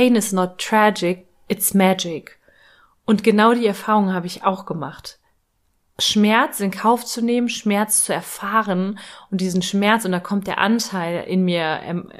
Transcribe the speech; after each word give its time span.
pain 0.00 0.16
is 0.16 0.32
not 0.32 0.56
tragic, 0.56 1.26
it's 1.46 1.74
magic. 1.74 2.38
Und 3.04 3.22
genau 3.22 3.52
die 3.52 3.66
Erfahrung 3.66 4.14
habe 4.14 4.26
ich 4.26 4.44
auch 4.44 4.64
gemacht. 4.64 5.18
Schmerz 5.98 6.60
in 6.60 6.70
Kauf 6.70 7.04
zu 7.04 7.20
nehmen, 7.20 7.50
Schmerz 7.50 8.04
zu 8.04 8.14
erfahren 8.14 8.98
und 9.30 9.42
diesen 9.42 9.60
Schmerz, 9.60 10.06
und 10.06 10.12
da 10.12 10.18
kommt 10.18 10.46
der 10.46 10.56
Anteil 10.56 11.24
in 11.24 11.44
mir 11.44 11.80
ähm, 11.82 12.10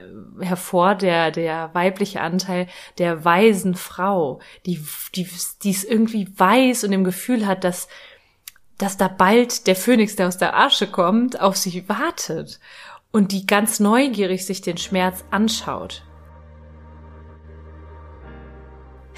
hervor, 0.40 0.95
der, 0.95 1.30
der 1.30 1.71
weibliche 1.72 2.21
Anteil 2.21 2.66
der 2.98 3.24
weisen 3.24 3.74
Frau, 3.74 4.40
die, 4.66 4.84
die, 5.14 5.26
die 5.62 5.70
es 5.70 5.84
irgendwie 5.84 6.28
weiß 6.36 6.84
und 6.84 6.92
im 6.92 7.04
Gefühl 7.04 7.46
hat, 7.46 7.64
dass, 7.64 7.88
dass 8.76 8.98
da 8.98 9.08
bald 9.08 9.66
der 9.66 9.76
Phönix, 9.76 10.16
der 10.16 10.28
aus 10.28 10.36
der 10.36 10.54
Asche 10.54 10.86
kommt, 10.86 11.40
auf 11.40 11.56
sie 11.56 11.88
wartet 11.88 12.60
und 13.10 13.32
die 13.32 13.46
ganz 13.46 13.80
neugierig 13.80 14.44
sich 14.44 14.60
den 14.60 14.76
Schmerz 14.76 15.24
anschaut. 15.30 16.02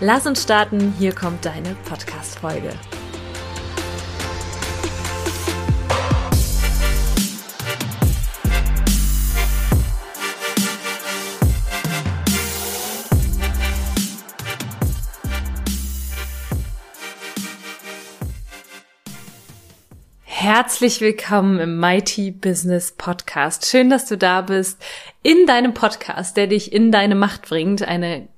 Lass 0.00 0.26
uns 0.26 0.42
starten, 0.42 0.94
hier 0.98 1.14
kommt 1.14 1.44
deine 1.44 1.76
Podcast-Folge. 1.84 2.70
Herzlich 20.44 21.00
willkommen 21.00 21.58
im 21.58 21.80
Mighty 21.80 22.30
Business 22.30 22.92
Podcast. 22.92 23.64
Schön, 23.64 23.88
dass 23.88 24.06
du 24.06 24.18
da 24.18 24.42
bist 24.42 24.78
in 25.22 25.46
deinem 25.46 25.72
Podcast, 25.72 26.36
der 26.36 26.48
dich 26.48 26.70
in 26.70 26.92
deine 26.92 27.14
Macht 27.14 27.48
bringt. 27.48 27.82
Eine 27.82 28.28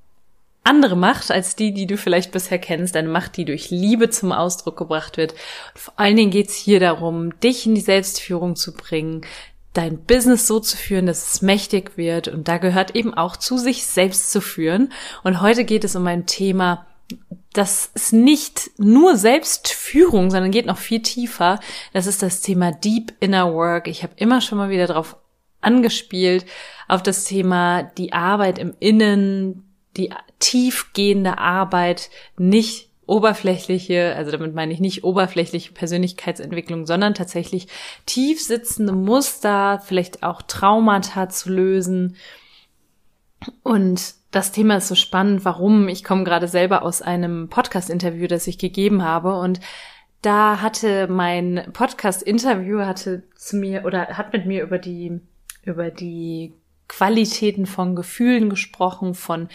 andere 0.67 0.97
Macht 0.97 1.31
als 1.31 1.57
die, 1.57 1.73
die 1.73 1.87
du 1.87 1.97
vielleicht 1.97 2.33
bisher 2.33 2.59
kennst. 2.59 2.97
Eine 2.97 3.09
Macht, 3.09 3.37
die 3.37 3.45
durch 3.45 3.71
Liebe 3.71 4.11
zum 4.11 4.33
Ausdruck 4.33 4.77
gebracht 4.77 5.17
wird. 5.17 5.33
Und 5.33 5.81
vor 5.81 5.95
allen 5.97 6.17
Dingen 6.17 6.31
geht 6.31 6.49
es 6.49 6.55
hier 6.55 6.81
darum, 6.81 7.39
dich 7.41 7.67
in 7.67 7.75
die 7.75 7.81
Selbstführung 7.81 8.57
zu 8.57 8.75
bringen, 8.75 9.23
dein 9.73 9.99
Business 9.99 10.47
so 10.47 10.61
zu 10.61 10.77
führen, 10.77 11.07
dass 11.07 11.35
es 11.35 11.43
mächtig 11.43 11.97
wird. 11.97 12.29
Und 12.29 12.49
da 12.49 12.59
gehört 12.59 12.95
eben 12.95 13.15
auch 13.15 13.37
zu 13.37 13.59
sich 13.59 13.87
selbst 13.87 14.33
zu 14.33 14.41
führen. 14.41 14.93
Und 15.23 15.41
heute 15.41 15.65
geht 15.65 15.85
es 15.85 15.97
um 15.97 16.07
ein 16.07 16.27
Thema, 16.27 16.87
das 17.53 17.91
ist 17.95 18.13
nicht 18.13 18.71
nur 18.77 19.17
Selbstführung, 19.17 20.31
sondern 20.31 20.51
geht 20.51 20.67
noch 20.67 20.79
viel 20.79 21.01
tiefer. 21.01 21.61
Das 21.93 22.07
ist 22.07 22.23
das 22.23 22.43
Thema 22.43 22.73
Deep 22.73 23.15
Inner 23.21 23.55
Work. 23.55 23.89
Ich 23.89 24.03
habe 24.03 24.13
immer 24.17 24.41
schon 24.41 24.59
mal 24.59 24.69
wieder 24.69 24.87
darauf 24.87 25.17
angespielt, 25.61 26.45
auf 26.87 27.03
das 27.03 27.25
Thema 27.25 27.83
die 27.83 28.13
Arbeit 28.13 28.59
im 28.59 28.75
Innen, 28.79 29.66
die 29.97 30.11
tiefgehende 30.39 31.39
Arbeit, 31.39 32.11
nicht 32.37 32.91
oberflächliche, 33.07 34.15
also 34.17 34.33
damit 34.33 34.55
meine 34.55 34.73
ich 34.73 34.81
nicht 34.81 35.05
oberflächliche 35.05 35.73
Persönlichkeitsentwicklung, 35.73 36.87
sondern 36.87 37.15
tatsächlich 37.15 37.69
tief 38.05 38.43
sitzende 38.43 38.93
Muster, 38.93 39.81
vielleicht 39.85 40.23
auch 40.23 40.43
Traumata 40.43 41.29
zu 41.29 41.51
lösen 41.51 42.17
und 43.63 44.15
das 44.31 44.53
Thema 44.53 44.77
ist 44.79 44.89
so 44.89 44.95
spannend. 44.95 45.45
Warum? 45.45 45.89
Ich 45.89 46.05
komme 46.05 46.25
gerade 46.25 46.49
selber 46.49 46.83
aus 46.83 47.01
einem 47.01 47.49
Podcast-Interview, 47.49 48.27
das 48.27 48.47
ich 48.47 48.59
gegeben 48.59 49.03
habe 49.03 49.39
und 49.39 49.61
da 50.21 50.61
hatte 50.61 51.07
mein 51.07 51.69
Podcast-Interview 51.73 52.81
hatte 52.81 53.23
zu 53.37 53.57
mir 53.57 53.85
oder 53.85 54.09
hat 54.09 54.33
mit 54.33 54.47
mir 54.47 54.63
über 54.63 54.79
die 54.79 55.21
über 55.63 55.91
die 55.91 56.55
Qualitäten 56.89 57.67
von 57.67 57.97
Gefühlen 57.97 58.49
gesprochen, 58.49 59.15
von 59.15 59.49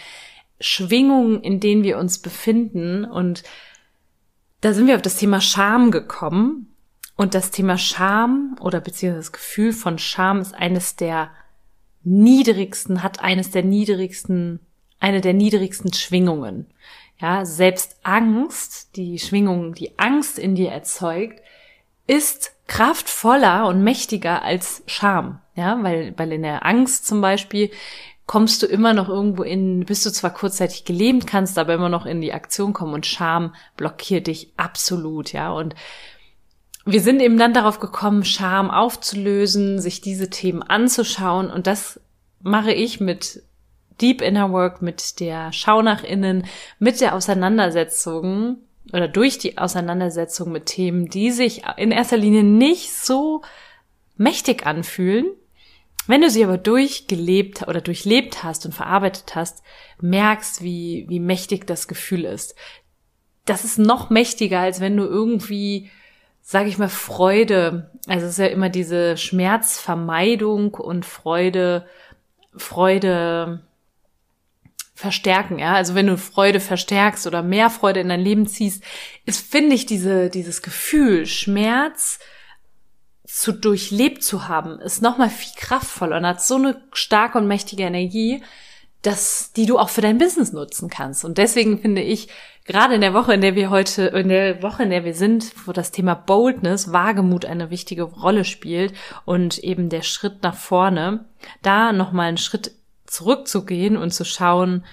Schwingungen, 0.62 1.42
in 1.42 1.60
denen 1.60 1.82
wir 1.82 1.98
uns 1.98 2.18
befinden 2.18 3.04
und 3.04 3.42
da 4.62 4.72
sind 4.72 4.86
wir 4.86 4.94
auf 4.94 5.02
das 5.02 5.16
Thema 5.16 5.40
Scham 5.40 5.90
gekommen 5.90 6.74
und 7.16 7.34
das 7.34 7.50
Thema 7.50 7.76
Scham 7.78 8.56
oder 8.60 8.80
beziehungsweise 8.80 9.26
das 9.26 9.32
Gefühl 9.32 9.72
von 9.72 9.98
Scham 9.98 10.40
ist 10.40 10.54
eines 10.54 10.96
der 10.96 11.30
niedrigsten, 12.04 13.02
hat 13.02 13.20
eines 13.20 13.50
der 13.50 13.64
niedrigsten, 13.64 14.60
eine 14.98 15.20
der 15.20 15.34
niedrigsten 15.34 15.92
Schwingungen. 15.92 16.66
Ja, 17.20 17.44
selbst 17.44 17.96
Angst, 18.02 18.96
die 18.96 19.18
Schwingung, 19.18 19.74
die 19.74 19.98
Angst 19.98 20.38
in 20.38 20.54
dir 20.54 20.70
erzeugt, 20.70 21.40
ist 22.06 22.52
kraftvoller 22.66 23.66
und 23.66 23.82
mächtiger 23.82 24.42
als 24.42 24.82
Scham. 24.86 25.40
Ja, 25.54 25.82
weil, 25.82 26.14
weil 26.16 26.32
in 26.32 26.42
der 26.42 26.64
Angst 26.64 27.06
zum 27.06 27.20
Beispiel 27.20 27.70
kommst 28.32 28.62
du 28.62 28.66
immer 28.66 28.94
noch 28.94 29.10
irgendwo 29.10 29.42
in, 29.42 29.84
bist 29.84 30.06
du 30.06 30.10
zwar 30.10 30.32
kurzzeitig 30.32 30.86
gelähmt, 30.86 31.26
kannst 31.26 31.58
aber 31.58 31.74
immer 31.74 31.90
noch 31.90 32.06
in 32.06 32.22
die 32.22 32.32
Aktion 32.32 32.72
kommen 32.72 32.94
und 32.94 33.04
Scham 33.04 33.54
blockiert 33.76 34.26
dich 34.26 34.54
absolut, 34.56 35.34
ja. 35.34 35.52
Und 35.52 35.74
wir 36.86 37.02
sind 37.02 37.20
eben 37.20 37.36
dann 37.36 37.52
darauf 37.52 37.78
gekommen, 37.78 38.24
Scham 38.24 38.70
aufzulösen, 38.70 39.82
sich 39.82 40.00
diese 40.00 40.30
Themen 40.30 40.62
anzuschauen 40.62 41.50
und 41.50 41.66
das 41.66 42.00
mache 42.40 42.72
ich 42.72 43.00
mit 43.00 43.42
Deep 44.00 44.22
Inner 44.22 44.50
Work, 44.50 44.80
mit 44.80 45.20
der 45.20 45.52
Schau 45.52 45.82
nach 45.82 46.02
innen, 46.02 46.46
mit 46.78 47.02
der 47.02 47.14
Auseinandersetzung 47.14 48.62
oder 48.94 49.08
durch 49.08 49.36
die 49.36 49.58
Auseinandersetzung 49.58 50.50
mit 50.52 50.64
Themen, 50.64 51.10
die 51.10 51.32
sich 51.32 51.64
in 51.76 51.90
erster 51.90 52.16
Linie 52.16 52.44
nicht 52.44 52.94
so 52.94 53.42
mächtig 54.16 54.64
anfühlen. 54.64 55.26
Wenn 56.06 56.20
du 56.20 56.30
sie 56.30 56.44
aber 56.44 56.58
durchgelebt 56.58 57.68
oder 57.68 57.80
durchlebt 57.80 58.42
hast 58.42 58.66
und 58.66 58.72
verarbeitet 58.72 59.34
hast, 59.34 59.62
merkst, 60.00 60.62
wie, 60.62 61.06
wie 61.08 61.20
mächtig 61.20 61.66
das 61.66 61.86
Gefühl 61.86 62.24
ist. 62.24 62.54
Das 63.44 63.64
ist 63.64 63.78
noch 63.78 64.10
mächtiger, 64.10 64.60
als 64.60 64.80
wenn 64.80 64.96
du 64.96 65.04
irgendwie 65.04 65.90
sage 66.42 66.68
ich 66.68 66.76
mal, 66.76 66.88
Freude, 66.88 67.90
also 68.06 68.26
es 68.26 68.32
ist 68.32 68.38
ja 68.38 68.46
immer 68.46 68.68
diese 68.68 69.16
Schmerzvermeidung 69.16 70.74
und 70.74 71.06
Freude, 71.06 71.86
Freude 72.56 73.62
verstärken, 74.94 75.58
ja. 75.58 75.74
Also 75.74 75.94
wenn 75.94 76.08
du 76.08 76.18
Freude 76.18 76.60
verstärkst 76.60 77.26
oder 77.26 77.42
mehr 77.42 77.70
Freude 77.70 78.00
in 78.00 78.08
dein 78.08 78.20
Leben 78.20 78.46
ziehst, 78.46 78.84
ist, 79.24 79.48
finde 79.50 79.74
ich, 79.74 79.86
diese, 79.86 80.30
dieses 80.30 80.62
Gefühl, 80.62 81.26
Schmerz 81.26 82.18
zu 83.32 83.52
durchlebt 83.52 84.22
zu 84.22 84.46
haben, 84.46 84.78
ist 84.78 85.00
nochmal 85.00 85.30
viel 85.30 85.52
kraftvoller 85.56 86.18
und 86.18 86.26
hat 86.26 86.42
so 86.42 86.56
eine 86.56 86.82
starke 86.92 87.38
und 87.38 87.48
mächtige 87.48 87.84
Energie, 87.84 88.42
dass, 89.00 89.52
die 89.54 89.64
du 89.64 89.78
auch 89.78 89.88
für 89.88 90.02
dein 90.02 90.18
Business 90.18 90.52
nutzen 90.52 90.90
kannst. 90.90 91.24
Und 91.24 91.38
deswegen 91.38 91.80
finde 91.80 92.02
ich, 92.02 92.28
gerade 92.66 92.94
in 92.94 93.00
der 93.00 93.14
Woche, 93.14 93.32
in 93.32 93.40
der 93.40 93.54
wir 93.54 93.70
heute, 93.70 94.02
in 94.02 94.28
der 94.28 94.62
Woche, 94.62 94.82
in 94.82 94.90
der 94.90 95.06
wir 95.06 95.14
sind, 95.14 95.50
wo 95.66 95.72
das 95.72 95.92
Thema 95.92 96.14
Boldness, 96.14 96.92
Wagemut 96.92 97.46
eine 97.46 97.70
wichtige 97.70 98.02
Rolle 98.02 98.44
spielt 98.44 98.92
und 99.24 99.58
eben 99.60 99.88
der 99.88 100.02
Schritt 100.02 100.42
nach 100.42 100.54
vorne, 100.54 101.24
da 101.62 101.92
nochmal 101.92 102.28
einen 102.28 102.36
Schritt 102.36 102.72
zurückzugehen 103.06 103.96
und 103.96 104.12
zu 104.12 104.26
schauen, 104.26 104.84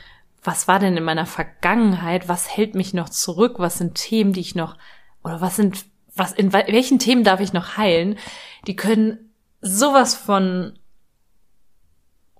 was 0.44 0.70
war 0.70 0.80
denn 0.80 0.96
in 0.96 1.04
meiner 1.04 1.26
Vergangenheit, 1.26 2.30
was 2.30 2.56
hält 2.56 2.74
mich 2.74 2.94
noch 2.94 3.10
zurück, 3.10 3.56
was 3.58 3.78
sind 3.78 3.96
Themen, 3.96 4.32
die 4.32 4.40
ich 4.40 4.56
noch, 4.56 4.78
oder 5.26 5.42
was 5.42 5.58
sind, 5.58 5.86
was, 6.20 6.34
in 6.34 6.54
welchen 6.54 7.00
Themen 7.00 7.24
darf 7.24 7.40
ich 7.40 7.54
noch 7.54 7.78
heilen, 7.78 8.18
die 8.68 8.76
können 8.76 9.32
sowas 9.62 10.16
von 10.16 10.78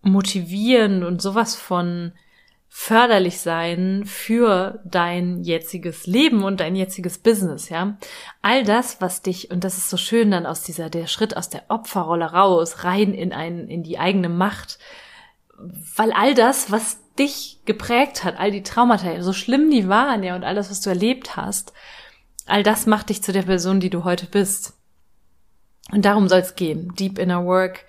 motivieren 0.02 1.04
und 1.04 1.22
sowas 1.22 1.56
von 1.56 2.14
förderlich 2.72 3.40
sein 3.40 4.04
für 4.06 4.80
dein 4.86 5.44
jetziges 5.44 6.06
Leben 6.06 6.44
und 6.44 6.60
dein 6.60 6.76
jetziges 6.76 7.18
Business, 7.18 7.70
ja. 7.70 7.98
All 8.44 8.64
das, 8.64 9.02
was 9.02 9.24
dich, 9.24 9.50
und 9.50 9.64
das 9.64 9.78
ist 9.78 9.90
so 9.90 9.98
schön 9.98 10.30
dann 10.30 10.46
aus 10.46 10.62
dieser, 10.62 10.92
der 10.92 11.08
Schritt 11.08 11.36
aus 11.36 11.50
der 11.50 11.64
Opferrolle 11.70 12.26
raus, 12.26 12.84
rein 12.84 13.14
in 13.14 13.34
ein, 13.34 13.68
in 13.68 13.82
die 13.82 13.98
eigene 13.98 14.30
Macht, 14.30 14.78
weil 15.96 16.12
all 16.12 16.36
das, 16.36 16.72
was 16.72 17.00
dich 17.18 17.60
geprägt 17.66 18.24
hat, 18.24 18.40
all 18.40 18.52
die 18.52 18.64
Traumata, 18.64 19.22
so 19.24 19.34
schlimm 19.34 19.72
die 19.72 19.90
waren, 19.90 20.24
ja, 20.24 20.36
und 20.36 20.44
alles, 20.44 20.70
was 20.70 20.80
du 20.82 20.92
erlebt 20.92 21.36
hast, 21.36 21.74
all 22.50 22.64
das 22.64 22.86
macht 22.86 23.10
dich 23.10 23.24
zu 23.24 23.32
der 23.32 23.44
Person, 23.44 23.80
die 23.80 23.90
du 23.90 24.04
heute 24.04 24.26
bist. 24.26 24.74
Und 25.92 26.06
darum 26.06 26.28
soll 26.28 26.40
es 26.40 26.56
gehen. 26.56 26.94
Deep 26.96 27.18
Inner 27.18 27.46
Work, 27.46 27.86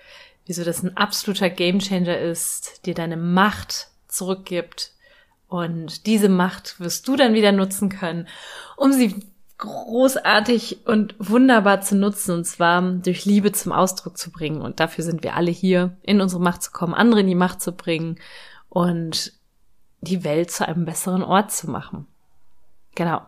wieso 0.47 0.65
das 0.65 0.83
ein 0.83 0.97
absoluter 0.97 1.51
Gamechanger 1.51 2.19
ist, 2.19 2.87
dir 2.87 2.95
deine 2.95 3.17
Macht 3.17 3.89
zurückgibt, 4.09 4.93
Und 5.51 6.07
diese 6.07 6.29
Macht 6.29 6.79
wirst 6.79 7.09
du 7.09 7.17
dann 7.17 7.35
wieder 7.35 7.51
nutzen 7.51 7.89
können, 7.89 8.29
um 8.77 8.93
sie 8.93 9.17
großartig 9.59 10.87
und 10.87 11.17
wunderbar 11.19 11.81
zu 11.81 11.97
nutzen, 11.97 12.37
und 12.37 12.45
zwar 12.45 12.81
durch 12.81 13.25
Liebe 13.25 13.51
zum 13.51 13.73
Ausdruck 13.73 14.17
zu 14.17 14.31
bringen. 14.31 14.63
Und 14.63 14.79
dafür 14.79 15.03
sind 15.03 15.25
wir 15.25 15.35
alle 15.35 15.51
hier, 15.51 15.97
in 16.03 16.21
unsere 16.21 16.41
Macht 16.41 16.63
zu 16.63 16.71
kommen, 16.71 16.95
andere 16.95 17.21
in 17.21 17.27
die 17.27 17.35
Macht 17.35 17.61
zu 17.61 17.73
bringen 17.73 18.21
und 18.69 19.33
die 20.01 20.23
Welt 20.23 20.53
zu 20.53 20.67
einem 20.67 20.85
besseren 20.85 21.25
Ort 21.25 21.51
zu 21.51 21.69
machen. 21.69 22.07
Genau. 22.95 23.21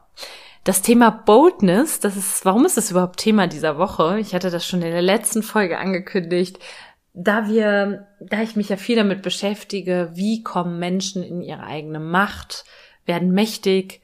Das 0.65 0.81
Thema 0.81 1.11
Boldness, 1.11 1.99
das 1.99 2.17
ist, 2.17 2.45
warum 2.45 2.65
ist 2.65 2.77
das 2.77 2.93
überhaupt 2.93 3.19
Thema 3.19 3.49
dieser 3.49 3.79
Woche? 3.79 4.21
Ich 4.21 4.33
hatte 4.33 4.49
das 4.51 4.65
schon 4.65 4.81
in 4.83 4.93
der 4.93 5.03
letzten 5.03 5.43
Folge 5.43 5.79
angekündigt. 5.79 6.61
Da 7.15 7.49
wir, 7.49 8.07
da 8.21 8.43
ich 8.43 8.55
mich 8.55 8.69
ja 8.69 8.77
viel 8.77 8.97
damit 8.97 9.23
beschäftige, 9.23 10.11
wie 10.15 10.45
kommen 10.45 10.79
Menschen 10.79 11.25
in 11.25 11.43
ihre 11.43 11.65
eigene 11.65 11.99
Macht, 11.99 12.65
werden 13.07 13.33
mächtig, 13.33 14.03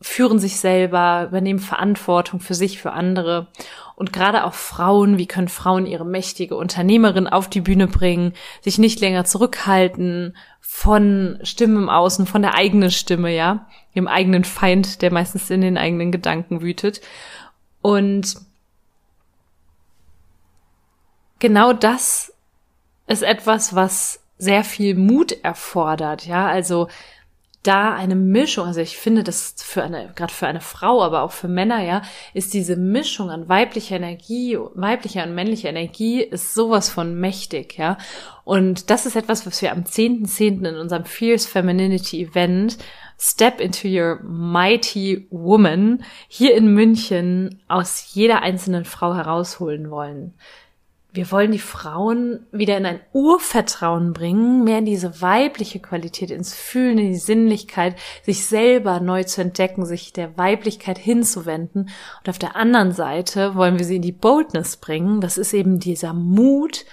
führen 0.00 0.38
sich 0.38 0.58
selber, 0.58 1.26
übernehmen 1.28 1.58
Verantwortung 1.60 2.40
für 2.40 2.54
sich, 2.54 2.80
für 2.80 2.92
andere. 2.92 3.48
Und 3.96 4.12
gerade 4.12 4.44
auch 4.44 4.54
Frauen, 4.54 5.18
wie 5.18 5.26
können 5.26 5.48
Frauen 5.48 5.86
ihre 5.86 6.04
mächtige 6.04 6.56
Unternehmerin 6.56 7.26
auf 7.26 7.48
die 7.48 7.60
Bühne 7.60 7.86
bringen, 7.86 8.32
sich 8.60 8.78
nicht 8.78 9.00
länger 9.00 9.24
zurückhalten 9.24 10.36
von 10.60 11.38
Stimmen 11.42 11.76
im 11.84 11.88
Außen, 11.88 12.26
von 12.26 12.42
der 12.42 12.54
eigenen 12.54 12.90
Stimme, 12.90 13.34
ja, 13.34 13.66
dem 13.98 14.08
eigenen 14.08 14.44
Feind, 14.44 15.02
der 15.02 15.12
meistens 15.12 15.50
in 15.50 15.60
den 15.60 15.76
eigenen 15.76 16.12
Gedanken 16.12 16.62
wütet. 16.62 17.00
Und 17.82 18.36
genau 21.38 21.72
das 21.72 22.32
ist 23.06 23.22
etwas, 23.22 23.74
was 23.74 24.20
sehr 24.38 24.64
viel 24.64 24.94
Mut 24.94 25.32
erfordert, 25.42 26.26
ja, 26.26 26.46
also 26.46 26.88
da 27.64 27.92
eine 27.94 28.14
Mischung, 28.14 28.66
also 28.66 28.80
ich 28.80 28.96
finde 28.96 29.24
das 29.24 29.56
für 29.58 29.82
eine, 29.82 30.12
gerade 30.14 30.32
für 30.32 30.46
eine 30.46 30.60
Frau, 30.60 31.02
aber 31.02 31.22
auch 31.22 31.32
für 31.32 31.48
Männer, 31.48 31.82
ja, 31.82 32.02
ist 32.32 32.54
diese 32.54 32.76
Mischung 32.76 33.30
an 33.30 33.48
weiblicher 33.48 33.96
Energie, 33.96 34.56
weiblicher 34.74 35.24
und 35.24 35.34
männlicher 35.34 35.68
Energie 35.68 36.22
ist 36.22 36.54
sowas 36.54 36.88
von 36.88 37.18
mächtig, 37.18 37.76
ja. 37.76 37.98
Und 38.44 38.90
das 38.90 39.06
ist 39.06 39.16
etwas, 39.16 39.44
was 39.44 39.60
wir 39.60 39.72
am 39.72 39.82
10.10. 39.82 40.26
.10. 40.62 40.68
in 40.68 40.76
unserem 40.76 41.04
Fierce 41.04 41.46
Femininity 41.46 42.22
Event 42.22 42.78
Step 43.18 43.60
into 43.60 43.88
Your 43.88 44.20
Mighty 44.22 45.26
Woman 45.30 46.04
hier 46.28 46.54
in 46.56 46.72
München 46.72 47.60
aus 47.68 48.14
jeder 48.14 48.42
einzelnen 48.42 48.84
Frau 48.84 49.14
herausholen 49.14 49.90
wollen 49.90 50.34
wir 51.18 51.32
wollen 51.32 51.52
die 51.52 51.58
Frauen 51.58 52.46
wieder 52.52 52.76
in 52.76 52.84
ein 52.84 53.00
Urvertrauen 53.12 54.12
bringen, 54.12 54.62
mehr 54.64 54.78
in 54.78 54.84
diese 54.84 55.22
weibliche 55.22 55.80
Qualität, 55.80 56.30
ins 56.30 56.54
Fühlen, 56.54 56.98
in 56.98 57.12
die 57.12 57.18
Sinnlichkeit, 57.18 57.96
sich 58.22 58.46
selber 58.46 59.00
neu 59.00 59.24
zu 59.24 59.40
entdecken, 59.40 59.86
sich 59.86 60.12
der 60.12 60.36
Weiblichkeit 60.36 60.98
hinzuwenden. 60.98 61.88
Und 62.20 62.28
auf 62.28 62.38
der 62.38 62.56
anderen 62.56 62.92
Seite 62.92 63.54
wollen 63.54 63.78
wir 63.78 63.86
sie 63.86 63.96
in 63.96 64.02
die 64.02 64.12
Boldness 64.12 64.76
bringen. 64.76 65.20
Das 65.20 65.38
ist 65.38 65.54
eben 65.54 65.80
dieser 65.80 66.12
Mut, 66.12 66.84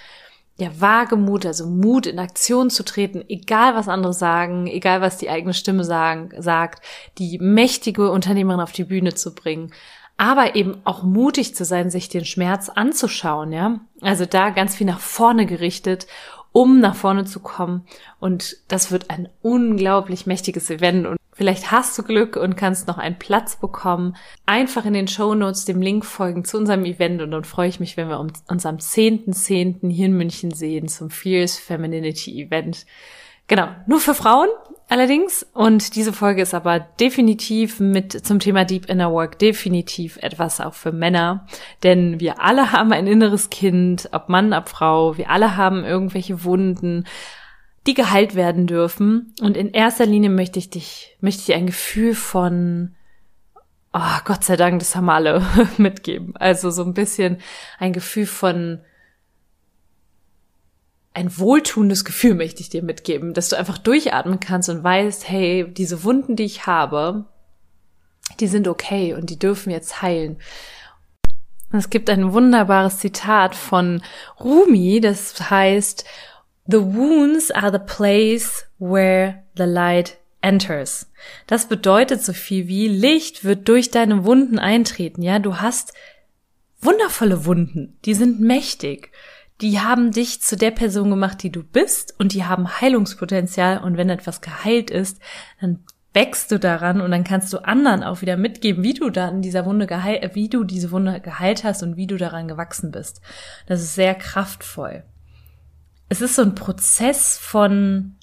der 0.58 0.80
Wagemut, 0.80 1.44
also 1.44 1.66
Mut 1.66 2.06
in 2.06 2.18
Aktion 2.18 2.70
zu 2.70 2.82
treten, 2.82 3.22
egal 3.28 3.74
was 3.74 3.88
andere 3.88 4.14
sagen, 4.14 4.66
egal 4.66 5.00
was 5.00 5.18
die 5.18 5.28
eigene 5.28 5.54
Stimme 5.54 5.84
sagen, 5.84 6.30
sagt, 6.38 6.84
die 7.18 7.38
mächtige 7.38 8.10
Unternehmerin 8.10 8.60
auf 8.60 8.72
die 8.72 8.84
Bühne 8.84 9.14
zu 9.14 9.34
bringen 9.34 9.72
aber 10.16 10.56
eben 10.56 10.80
auch 10.84 11.02
mutig 11.02 11.54
zu 11.54 11.64
sein, 11.64 11.90
sich 11.90 12.08
den 12.08 12.24
Schmerz 12.24 12.68
anzuschauen, 12.68 13.52
ja. 13.52 13.80
Also 14.00 14.24
da 14.24 14.50
ganz 14.50 14.74
viel 14.74 14.86
nach 14.86 15.00
vorne 15.00 15.46
gerichtet, 15.46 16.06
um 16.52 16.80
nach 16.80 16.94
vorne 16.94 17.26
zu 17.26 17.40
kommen. 17.40 17.86
Und 18.18 18.56
das 18.68 18.90
wird 18.90 19.10
ein 19.10 19.28
unglaublich 19.42 20.26
mächtiges 20.26 20.70
Event. 20.70 21.06
Und 21.06 21.18
vielleicht 21.36 21.70
hast 21.70 21.96
du 21.96 22.02
Glück 22.02 22.36
und 22.36 22.56
kannst 22.56 22.88
noch 22.88 22.98
einen 22.98 23.18
Platz 23.18 23.56
bekommen. 23.56 24.16
Einfach 24.46 24.84
in 24.84 24.94
den 24.94 25.06
Show 25.06 25.34
Notes 25.34 25.66
dem 25.66 25.80
Link 25.80 26.04
folgen 26.04 26.44
zu 26.44 26.56
unserem 26.56 26.84
Event. 26.84 27.22
Und 27.22 27.30
dann 27.30 27.44
freue 27.44 27.68
ich 27.68 27.78
mich, 27.78 27.96
wenn 27.96 28.08
wir 28.08 28.18
uns 28.18 28.42
am 28.48 28.76
10.10. 28.76 29.34
.10. 29.34 29.90
hier 29.92 30.06
in 30.06 30.16
München 30.16 30.50
sehen 30.50 30.88
zum 30.88 31.10
Fierce 31.10 31.58
Femininity 31.58 32.42
Event. 32.42 32.86
Genau, 33.46 33.68
nur 33.86 34.00
für 34.00 34.14
Frauen 34.14 34.48
allerdings. 34.88 35.46
Und 35.52 35.94
diese 35.94 36.12
Folge 36.12 36.42
ist 36.42 36.54
aber 36.54 36.80
definitiv 36.80 37.80
mit 37.80 38.12
zum 38.26 38.40
Thema 38.40 38.64
Deep 38.64 38.86
Inner 38.86 39.12
Work 39.12 39.38
definitiv 39.38 40.16
etwas 40.22 40.60
auch 40.60 40.74
für 40.74 40.92
Männer. 40.92 41.46
Denn 41.82 42.18
wir 42.18 42.40
alle 42.42 42.72
haben 42.72 42.92
ein 42.92 43.06
inneres 43.06 43.50
Kind, 43.50 44.08
ob 44.12 44.28
Mann, 44.28 44.52
ob 44.52 44.68
Frau. 44.68 45.16
Wir 45.16 45.30
alle 45.30 45.56
haben 45.56 45.84
irgendwelche 45.84 46.44
Wunden, 46.44 47.04
die 47.86 47.94
geheilt 47.94 48.34
werden 48.34 48.66
dürfen. 48.66 49.34
Und 49.40 49.56
in 49.56 49.70
erster 49.70 50.06
Linie 50.06 50.30
möchte 50.30 50.58
ich 50.58 50.70
dich, 50.70 51.16
möchte 51.20 51.42
ich 51.42 51.56
ein 51.56 51.66
Gefühl 51.66 52.14
von 52.14 52.94
Oh, 53.98 54.18
Gott 54.26 54.44
sei 54.44 54.56
Dank, 54.56 54.78
das 54.78 54.94
haben 54.94 55.08
alle 55.08 55.42
mitgeben. 55.78 56.36
Also 56.36 56.70
so 56.70 56.84
ein 56.84 56.92
bisschen 56.92 57.38
ein 57.78 57.94
Gefühl 57.94 58.26
von 58.26 58.80
ein 61.14 61.38
wohltuendes 61.38 62.04
Gefühl 62.04 62.34
möchte 62.34 62.60
ich 62.60 62.68
dir 62.68 62.82
mitgeben, 62.82 63.32
dass 63.32 63.48
du 63.48 63.56
einfach 63.56 63.78
durchatmen 63.78 64.38
kannst 64.38 64.68
und 64.68 64.84
weißt, 64.84 65.26
hey, 65.26 65.66
diese 65.72 66.04
Wunden, 66.04 66.36
die 66.36 66.44
ich 66.44 66.66
habe, 66.66 67.24
die 68.38 68.48
sind 68.48 68.68
okay 68.68 69.14
und 69.14 69.30
die 69.30 69.38
dürfen 69.38 69.70
jetzt 69.70 70.02
heilen. 70.02 70.36
es 71.72 71.88
gibt 71.88 72.10
ein 72.10 72.34
wunderbares 72.34 72.98
Zitat 72.98 73.54
von 73.54 74.02
Rumi, 74.38 75.00
das 75.00 75.48
heißt, 75.48 76.04
The 76.66 76.82
wounds 76.82 77.50
are 77.50 77.72
the 77.72 77.78
place 77.78 78.66
where 78.78 79.44
the 79.56 79.64
light 79.64 80.18
enters. 80.40 81.10
Das 81.46 81.66
bedeutet 81.66 82.22
so 82.22 82.32
viel 82.32 82.68
wie 82.68 82.88
Licht 82.88 83.44
wird 83.44 83.68
durch 83.68 83.90
deine 83.90 84.24
Wunden 84.24 84.58
eintreten. 84.58 85.22
Ja, 85.22 85.38
du 85.38 85.60
hast 85.60 85.92
wundervolle 86.80 87.44
Wunden, 87.44 87.98
die 88.04 88.14
sind 88.14 88.40
mächtig 88.40 89.10
die 89.60 89.80
haben 89.80 90.10
dich 90.10 90.42
zu 90.42 90.56
der 90.56 90.70
Person 90.70 91.10
gemacht, 91.10 91.42
die 91.42 91.50
du 91.50 91.62
bist 91.62 92.14
und 92.18 92.34
die 92.34 92.44
haben 92.44 92.80
Heilungspotenzial 92.80 93.78
und 93.78 93.96
wenn 93.96 94.10
etwas 94.10 94.40
geheilt 94.40 94.90
ist, 94.90 95.18
dann 95.60 95.80
wächst 96.12 96.50
du 96.50 96.58
daran 96.58 97.00
und 97.00 97.10
dann 97.10 97.24
kannst 97.24 97.52
du 97.52 97.58
anderen 97.58 98.02
auch 98.02 98.22
wieder 98.22 98.36
mitgeben, 98.36 98.82
wie 98.82 98.94
du 98.94 99.10
da 99.10 99.28
in 99.28 99.42
dieser 99.42 99.64
Wunde 99.66 99.86
geheilt, 99.86 100.34
wie 100.34 100.48
du 100.48 100.64
diese 100.64 100.90
Wunde 100.90 101.20
geheilt 101.20 101.64
hast 101.64 101.82
und 101.82 101.96
wie 101.96 102.06
du 102.06 102.16
daran 102.16 102.48
gewachsen 102.48 102.90
bist. 102.90 103.20
Das 103.66 103.82
ist 103.82 103.94
sehr 103.94 104.14
kraftvoll. 104.14 105.04
Es 106.08 106.20
ist 106.20 106.36
so 106.36 106.42
ein 106.42 106.54
Prozess 106.54 107.36
von, 107.38 108.16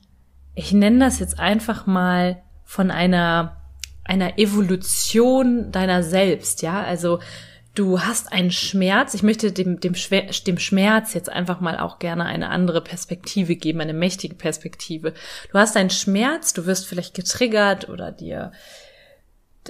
ich 0.55 0.71
nenne 0.71 0.99
das 0.99 1.19
jetzt 1.19 1.39
einfach 1.39 1.85
mal 1.85 2.41
von 2.63 2.91
einer, 2.91 3.61
einer 4.03 4.39
Evolution 4.39 5.71
deiner 5.71 6.03
selbst, 6.03 6.61
ja, 6.61 6.81
also 6.83 7.19
du 7.75 8.01
hast 8.01 8.31
einen 8.31 8.51
Schmerz. 8.51 9.13
Ich 9.13 9.23
möchte 9.23 9.51
dem, 9.51 9.79
dem, 9.79 9.93
dem 9.93 10.59
Schmerz 10.59 11.13
jetzt 11.13 11.29
einfach 11.29 11.59
mal 11.59 11.79
auch 11.79 11.99
gerne 11.99 12.25
eine 12.25 12.49
andere 12.49 12.81
Perspektive 12.81 13.55
geben, 13.55 13.81
eine 13.81 13.93
mächtige 13.93 14.35
Perspektive. 14.35 15.13
Du 15.51 15.57
hast 15.57 15.75
einen 15.75 15.89
Schmerz, 15.89 16.53
du 16.53 16.65
wirst 16.65 16.85
vielleicht 16.85 17.15
getriggert 17.15 17.89
oder 17.89 18.11
dir 18.11 18.51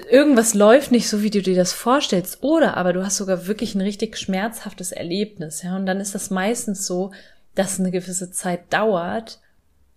irgendwas 0.10 0.54
läuft 0.54 0.92
nicht 0.92 1.08
so, 1.08 1.22
wie 1.22 1.30
du 1.30 1.42
dir 1.42 1.56
das 1.56 1.72
vorstellst, 1.72 2.42
oder 2.42 2.78
aber 2.78 2.94
du 2.94 3.06
hast 3.06 3.18
sogar 3.18 3.46
wirklich 3.46 3.76
ein 3.76 3.82
richtig 3.82 4.18
schmerzhaftes 4.18 4.92
Erlebnis, 4.92 5.62
ja, 5.62 5.76
und 5.76 5.86
dann 5.86 6.00
ist 6.00 6.16
das 6.16 6.32
meistens 6.32 6.88
so, 6.88 7.12
dass 7.56 7.80
eine 7.80 7.92
gewisse 7.92 8.32
Zeit 8.32 8.72
dauert 8.74 9.40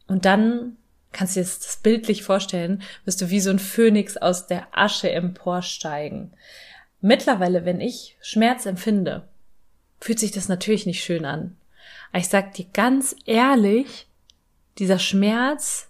und 0.06 0.25
dann 0.25 0.76
kannst 1.12 1.36
du 1.36 1.40
dir 1.40 1.46
das 1.46 1.78
bildlich 1.82 2.22
vorstellen, 2.22 2.82
wirst 3.04 3.20
du 3.20 3.30
wie 3.30 3.40
so 3.40 3.50
ein 3.50 3.58
Phönix 3.58 4.16
aus 4.16 4.46
der 4.46 4.68
Asche 4.72 5.10
emporsteigen. 5.10 6.32
Mittlerweile, 7.00 7.64
wenn 7.64 7.80
ich 7.80 8.16
Schmerz 8.20 8.66
empfinde, 8.66 9.26
fühlt 10.00 10.18
sich 10.18 10.30
das 10.30 10.48
natürlich 10.48 10.86
nicht 10.86 11.02
schön 11.02 11.25
an. 11.25 11.56
Aber 12.10 12.18
ich 12.18 12.28
sag 12.28 12.52
dir 12.54 12.66
ganz 12.72 13.16
ehrlich, 13.25 14.08
dieser 14.78 14.98
Schmerz, 14.98 15.88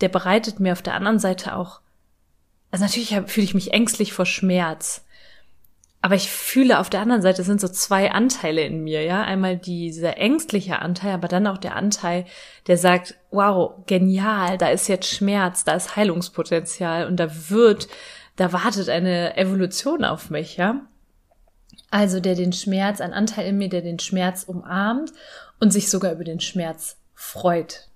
der 0.00 0.08
bereitet 0.08 0.60
mir 0.60 0.72
auf 0.72 0.82
der 0.82 0.94
anderen 0.94 1.18
Seite 1.18 1.56
auch, 1.56 1.80
also 2.70 2.84
natürlich 2.84 3.10
fühle 3.30 3.44
ich 3.44 3.54
mich 3.54 3.72
ängstlich 3.72 4.12
vor 4.12 4.26
Schmerz. 4.26 5.03
Aber 6.04 6.16
ich 6.16 6.28
fühle 6.28 6.80
auf 6.80 6.90
der 6.90 7.00
anderen 7.00 7.22
Seite 7.22 7.44
sind 7.44 7.62
so 7.62 7.68
zwei 7.68 8.10
Anteile 8.10 8.60
in 8.60 8.84
mir, 8.84 9.02
ja. 9.04 9.22
Einmal 9.22 9.56
dieser 9.56 10.18
ängstliche 10.18 10.80
Anteil, 10.80 11.14
aber 11.14 11.28
dann 11.28 11.46
auch 11.46 11.56
der 11.56 11.76
Anteil, 11.76 12.26
der 12.66 12.76
sagt, 12.76 13.14
wow, 13.30 13.72
genial, 13.86 14.58
da 14.58 14.68
ist 14.68 14.86
jetzt 14.88 15.08
Schmerz, 15.08 15.64
da 15.64 15.72
ist 15.72 15.96
Heilungspotenzial 15.96 17.06
und 17.06 17.16
da 17.16 17.48
wird 17.48 17.88
da 18.36 18.52
wartet 18.52 18.90
eine 18.90 19.36
Evolution 19.38 20.04
auf 20.04 20.28
mich, 20.28 20.58
ja. 20.58 20.80
Also 21.90 22.20
der 22.20 22.34
den 22.34 22.52
Schmerz, 22.52 23.00
ein 23.00 23.14
Anteil 23.14 23.48
in 23.48 23.56
mir, 23.56 23.70
der 23.70 23.80
den 23.80 23.98
Schmerz 23.98 24.44
umarmt 24.44 25.10
und 25.58 25.72
sich 25.72 25.88
sogar 25.88 26.12
über 26.12 26.24
den 26.24 26.40
Schmerz 26.40 26.98
freut. 27.14 27.88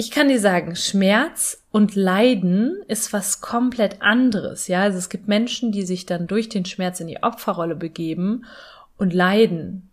Ich 0.00 0.10
kann 0.10 0.28
dir 0.28 0.40
sagen, 0.40 0.76
Schmerz 0.76 1.62
und 1.70 1.94
Leiden 1.94 2.80
ist 2.88 3.12
was 3.12 3.42
komplett 3.42 4.00
anderes, 4.00 4.66
ja. 4.66 4.80
Also 4.80 4.96
es 4.96 5.10
gibt 5.10 5.28
Menschen, 5.28 5.72
die 5.72 5.82
sich 5.82 6.06
dann 6.06 6.26
durch 6.26 6.48
den 6.48 6.64
Schmerz 6.64 7.00
in 7.00 7.06
die 7.06 7.22
Opferrolle 7.22 7.76
begeben 7.76 8.46
und 8.96 9.12
leiden. 9.12 9.90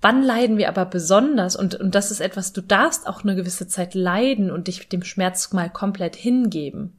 Wann 0.00 0.22
leiden 0.22 0.58
wir 0.58 0.68
aber 0.68 0.84
besonders? 0.84 1.56
Und, 1.56 1.74
und 1.74 1.96
das 1.96 2.12
ist 2.12 2.20
etwas, 2.20 2.52
du 2.52 2.60
darfst 2.60 3.08
auch 3.08 3.24
eine 3.24 3.34
gewisse 3.34 3.66
Zeit 3.66 3.94
leiden 3.94 4.52
und 4.52 4.68
dich 4.68 4.88
dem 4.88 5.02
Schmerz 5.02 5.52
mal 5.52 5.68
komplett 5.68 6.14
hingeben. 6.14 6.96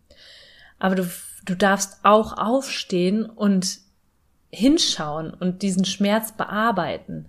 Aber 0.79 0.95
du, 0.95 1.10
du 1.45 1.55
darfst 1.55 2.00
auch 2.03 2.38
aufstehen 2.38 3.24
und 3.24 3.77
hinschauen 4.50 5.34
und 5.34 5.62
diesen 5.62 5.86
Schmerz 5.86 6.34
bearbeiten. 6.34 7.27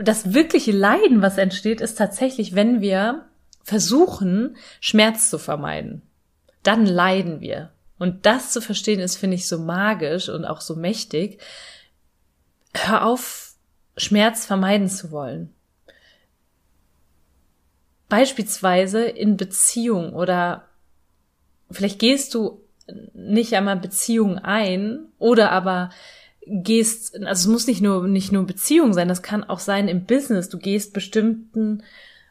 Das 0.00 0.34
wirkliche 0.34 0.72
Leiden, 0.72 1.22
was 1.22 1.38
entsteht, 1.38 1.80
ist 1.80 1.96
tatsächlich, 1.96 2.54
wenn 2.54 2.80
wir 2.80 3.26
versuchen, 3.62 4.56
Schmerz 4.80 5.30
zu 5.30 5.38
vermeiden. 5.38 6.02
Dann 6.62 6.86
leiden 6.86 7.40
wir. 7.40 7.70
Und 7.98 8.26
das 8.26 8.52
zu 8.52 8.60
verstehen 8.60 9.00
ist, 9.00 9.16
finde 9.16 9.36
ich, 9.36 9.48
so 9.48 9.58
magisch 9.58 10.28
und 10.28 10.44
auch 10.44 10.60
so 10.60 10.74
mächtig. 10.74 11.40
Hör 12.74 13.06
auf, 13.06 13.54
Schmerz 13.96 14.44
vermeiden 14.44 14.88
zu 14.88 15.10
wollen. 15.10 15.54
Beispielsweise 18.08 19.04
in 19.04 19.36
Beziehung 19.36 20.12
oder 20.12 20.68
vielleicht 21.70 21.98
gehst 21.98 22.34
du 22.34 22.60
nicht 23.14 23.54
einmal 23.54 23.76
Beziehung 23.76 24.38
ein 24.38 25.06
oder 25.18 25.50
aber 25.52 25.90
gehst, 26.46 27.16
also 27.16 27.48
es 27.48 27.52
muss 27.52 27.66
nicht 27.66 27.80
nur, 27.80 28.06
nicht 28.06 28.32
nur 28.32 28.46
Beziehung 28.46 28.92
sein, 28.92 29.08
das 29.08 29.22
kann 29.22 29.44
auch 29.44 29.60
sein 29.60 29.88
im 29.88 30.04
Business. 30.04 30.48
Du 30.48 30.58
gehst 30.58 30.92
bestimmten, 30.92 31.82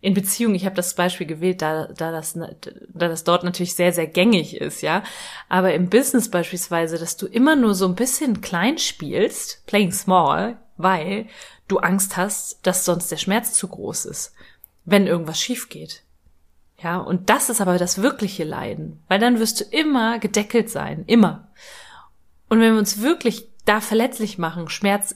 in 0.02 0.14
Beziehung, 0.14 0.54
ich 0.54 0.64
habe 0.64 0.74
das 0.74 0.94
Beispiel 0.94 1.26
gewählt, 1.26 1.60
da, 1.60 1.86
da, 1.86 2.10
das, 2.10 2.32
da 2.32 3.08
das 3.08 3.24
dort 3.24 3.44
natürlich 3.44 3.74
sehr, 3.74 3.92
sehr 3.92 4.06
gängig 4.06 4.56
ist, 4.56 4.80
ja. 4.80 5.02
Aber 5.48 5.74
im 5.74 5.90
Business 5.90 6.30
beispielsweise, 6.30 6.98
dass 6.98 7.16
du 7.16 7.26
immer 7.26 7.54
nur 7.54 7.74
so 7.74 7.86
ein 7.86 7.94
bisschen 7.94 8.40
klein 8.40 8.78
spielst, 8.78 9.64
playing 9.66 9.92
small, 9.92 10.56
weil 10.78 11.26
du 11.70 11.78
Angst 11.78 12.16
hast, 12.16 12.58
dass 12.66 12.84
sonst 12.84 13.10
der 13.10 13.16
Schmerz 13.16 13.52
zu 13.52 13.68
groß 13.68 14.06
ist, 14.06 14.34
wenn 14.84 15.06
irgendwas 15.06 15.40
schief 15.40 15.68
geht. 15.68 16.02
Ja, 16.82 16.98
und 16.98 17.28
das 17.28 17.50
ist 17.50 17.60
aber 17.60 17.78
das 17.78 18.00
wirkliche 18.00 18.44
Leiden, 18.44 19.02
weil 19.08 19.18
dann 19.18 19.38
wirst 19.38 19.60
du 19.60 19.64
immer 19.64 20.18
gedeckelt 20.18 20.70
sein, 20.70 21.04
immer. 21.06 21.48
Und 22.48 22.60
wenn 22.60 22.72
wir 22.72 22.78
uns 22.78 23.00
wirklich 23.00 23.48
da 23.66 23.80
verletzlich 23.80 24.38
machen, 24.38 24.68
Schmerz 24.68 25.14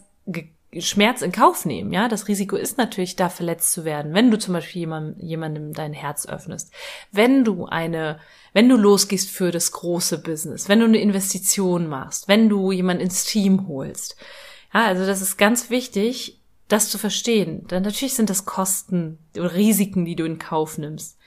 Schmerz 0.81 1.23
in 1.23 1.33
Kauf 1.33 1.65
nehmen. 1.65 1.93
Ja, 1.93 2.09
das 2.09 2.29
Risiko 2.29 2.57
ist 2.57 2.79
natürlich, 2.79 3.17
da 3.17 3.29
verletzt 3.29 3.73
zu 3.73 3.85
werden, 3.85 4.15
wenn 4.15 4.31
du 4.31 4.39
zum 4.39 4.55
Beispiel 4.55 4.81
jemandem, 4.81 5.25
jemandem 5.25 5.73
dein 5.73 5.93
Herz 5.93 6.27
öffnest, 6.27 6.73
wenn 7.13 7.45
du 7.45 7.67
eine, 7.67 8.19
wenn 8.53 8.69
du 8.69 8.77
losgehst 8.77 9.31
für 9.31 9.51
das 9.51 9.73
große 9.73 10.23
Business, 10.23 10.69
wenn 10.69 10.81
du 10.81 10.87
eine 10.87 10.99
Investition 10.99 11.87
machst, 11.87 12.29
wenn 12.29 12.49
du 12.49 12.73
jemanden 12.73 13.05
ins 13.05 13.25
Team 13.25 13.69
holst. 13.69 14.17
Ja, 14.73 14.87
also 14.87 15.07
das 15.07 15.23
ist 15.23 15.37
ganz 15.37 15.71
wichtig, 15.71 16.41
das 16.69 16.91
zu 16.91 16.99
verstehen. 16.99 17.67
Dann 17.69 17.83
natürlich 17.83 18.15
sind 18.15 18.31
das 18.31 18.47
Kosten 18.47 19.19
oder 19.37 19.55
Risiken, 19.55 20.05
die 20.05 20.17
du 20.17 20.25
in 20.25 20.39
Kauf 20.39 20.79
nimmst. 20.79 21.19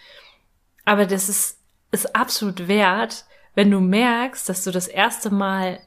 Aber 0.86 1.06
das 1.06 1.30
ist, 1.30 1.60
ist 1.92 2.16
absolut 2.16 2.68
wert, 2.68 3.26
wenn 3.56 3.72
du 3.72 3.80
merkst, 3.80 4.48
dass 4.48 4.64
du 4.64 4.72
das 4.72 4.88
erste 4.88 5.30
Mal 5.30 5.80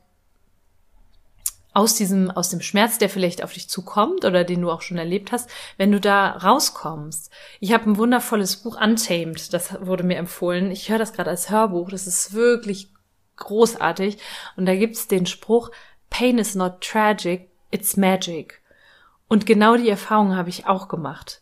aus 1.73 1.95
diesem, 1.95 2.31
aus 2.31 2.51
dem 2.51 2.61
Schmerz, 2.61 2.99
der 2.99 3.09
vielleicht 3.09 3.45
auf 3.45 3.53
dich 3.53 3.69
zukommt 3.69 4.25
oder 4.25 4.45
den 4.45 4.61
du 4.61 4.71
auch 4.71 4.83
schon 4.83 4.99
erlebt 4.99 5.31
hast, 5.31 5.49
wenn 5.77 5.93
du 5.93 6.01
da 6.01 6.31
rauskommst. 6.31 7.31
Ich 7.61 7.73
habe 7.73 7.89
ein 7.89 7.97
wundervolles 7.97 8.57
Buch 8.57 8.81
Untamed, 8.81 9.53
das 9.53 9.87
wurde 9.87 10.03
mir 10.03 10.17
empfohlen. 10.17 10.71
Ich 10.71 10.89
höre 10.91 10.99
das 10.99 11.13
gerade 11.13 11.31
als 11.31 11.49
Hörbuch, 11.49 11.91
das 11.91 12.07
ist 12.07 12.33
wirklich 12.33 12.91
großartig. 13.37 14.19
Und 14.57 14.67
da 14.67 14.75
gibt's 14.75 15.07
den 15.07 15.27
Spruch, 15.27 15.71
Pain 16.11 16.39
is 16.39 16.57
not 16.57 16.81
tragic, 16.81 17.51
it's 17.71 17.97
magic. 17.97 18.60
Und 19.31 19.47
genau 19.47 19.77
die 19.77 19.89
Erfahrung 19.89 20.37
habe 20.37 20.49
ich 20.49 20.67
auch 20.67 20.89
gemacht. 20.89 21.41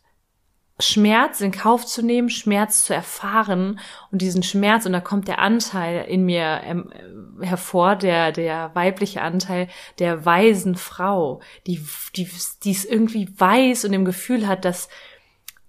Schmerz 0.78 1.40
in 1.40 1.52
Kauf 1.52 1.86
zu 1.86 2.02
nehmen, 2.02 2.28
Schmerz 2.28 2.84
zu 2.84 2.94
erfahren 2.94 3.80
und 4.12 4.20
diesen 4.20 4.42
Schmerz, 4.42 4.84
und 4.84 4.92
da 4.92 5.00
kommt 5.00 5.26
der 5.26 5.38
Anteil 5.38 6.04
in 6.04 6.26
mir 6.26 6.60
ähm, 6.64 6.92
hervor, 7.40 7.96
der, 7.96 8.30
der 8.30 8.74
weibliche 8.74 9.22
Anteil 9.22 9.68
der 9.98 10.26
weisen 10.26 10.76
Frau, 10.76 11.40
die, 11.66 11.82
die, 12.14 12.28
die 12.62 12.72
es 12.72 12.84
irgendwie 12.84 13.26
weiß 13.40 13.86
und 13.86 13.94
im 13.94 14.04
Gefühl 14.04 14.46
hat, 14.46 14.66
dass, 14.66 14.90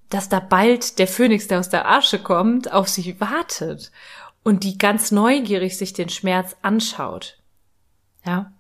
dass 0.10 0.28
da 0.28 0.42
bald 0.42 1.00
der 1.00 1.08
Phönix, 1.08 1.48
der 1.48 1.60
aus 1.60 1.70
der 1.70 1.90
Asche 1.90 2.20
kommt, 2.20 2.70
auf 2.70 2.90
sie 2.90 3.20
wartet 3.22 3.94
und 4.44 4.66
die 4.66 4.78
ganz 4.78 5.12
neugierig 5.12 5.78
sich 5.78 5.94
den 5.94 6.10
Schmerz 6.10 6.58
anschaut. 6.62 7.38
Ja 8.26 8.52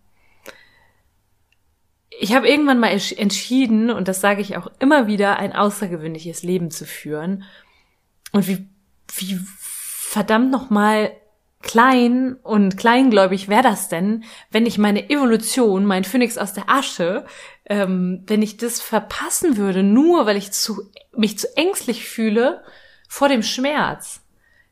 ich 2.21 2.35
habe 2.35 2.49
irgendwann 2.49 2.79
mal 2.79 2.89
entschieden, 2.89 3.89
und 3.89 4.07
das 4.07 4.19
sage 4.19 4.41
ich 4.41 4.57
auch 4.57 4.67
immer 4.79 5.07
wieder, 5.07 5.37
ein 5.37 5.53
außergewöhnliches 5.53 6.43
Leben 6.43 6.69
zu 6.69 6.85
führen. 6.85 7.43
Und 8.33 8.47
wie, 8.47 8.67
wie 9.15 9.39
verdammt 9.57 10.51
nochmal 10.51 11.11
klein 11.61 12.35
und 12.43 12.77
kleingläubig 12.77 13.47
wäre 13.47 13.63
das 13.63 13.87
denn, 13.87 14.23
wenn 14.51 14.65
ich 14.65 14.77
meine 14.77 15.09
Evolution, 15.09 15.85
mein 15.85 16.03
Phönix 16.03 16.37
aus 16.37 16.53
der 16.53 16.69
Asche, 16.69 17.25
ähm, 17.65 18.23
wenn 18.27 18.41
ich 18.41 18.57
das 18.57 18.81
verpassen 18.81 19.55
würde, 19.55 19.83
nur 19.83 20.25
weil 20.25 20.37
ich 20.37 20.51
zu, 20.51 20.89
mich 21.15 21.39
zu 21.39 21.47
ängstlich 21.55 22.05
fühle 22.05 22.63
vor 23.07 23.29
dem 23.29 23.43
Schmerz. 23.43 24.21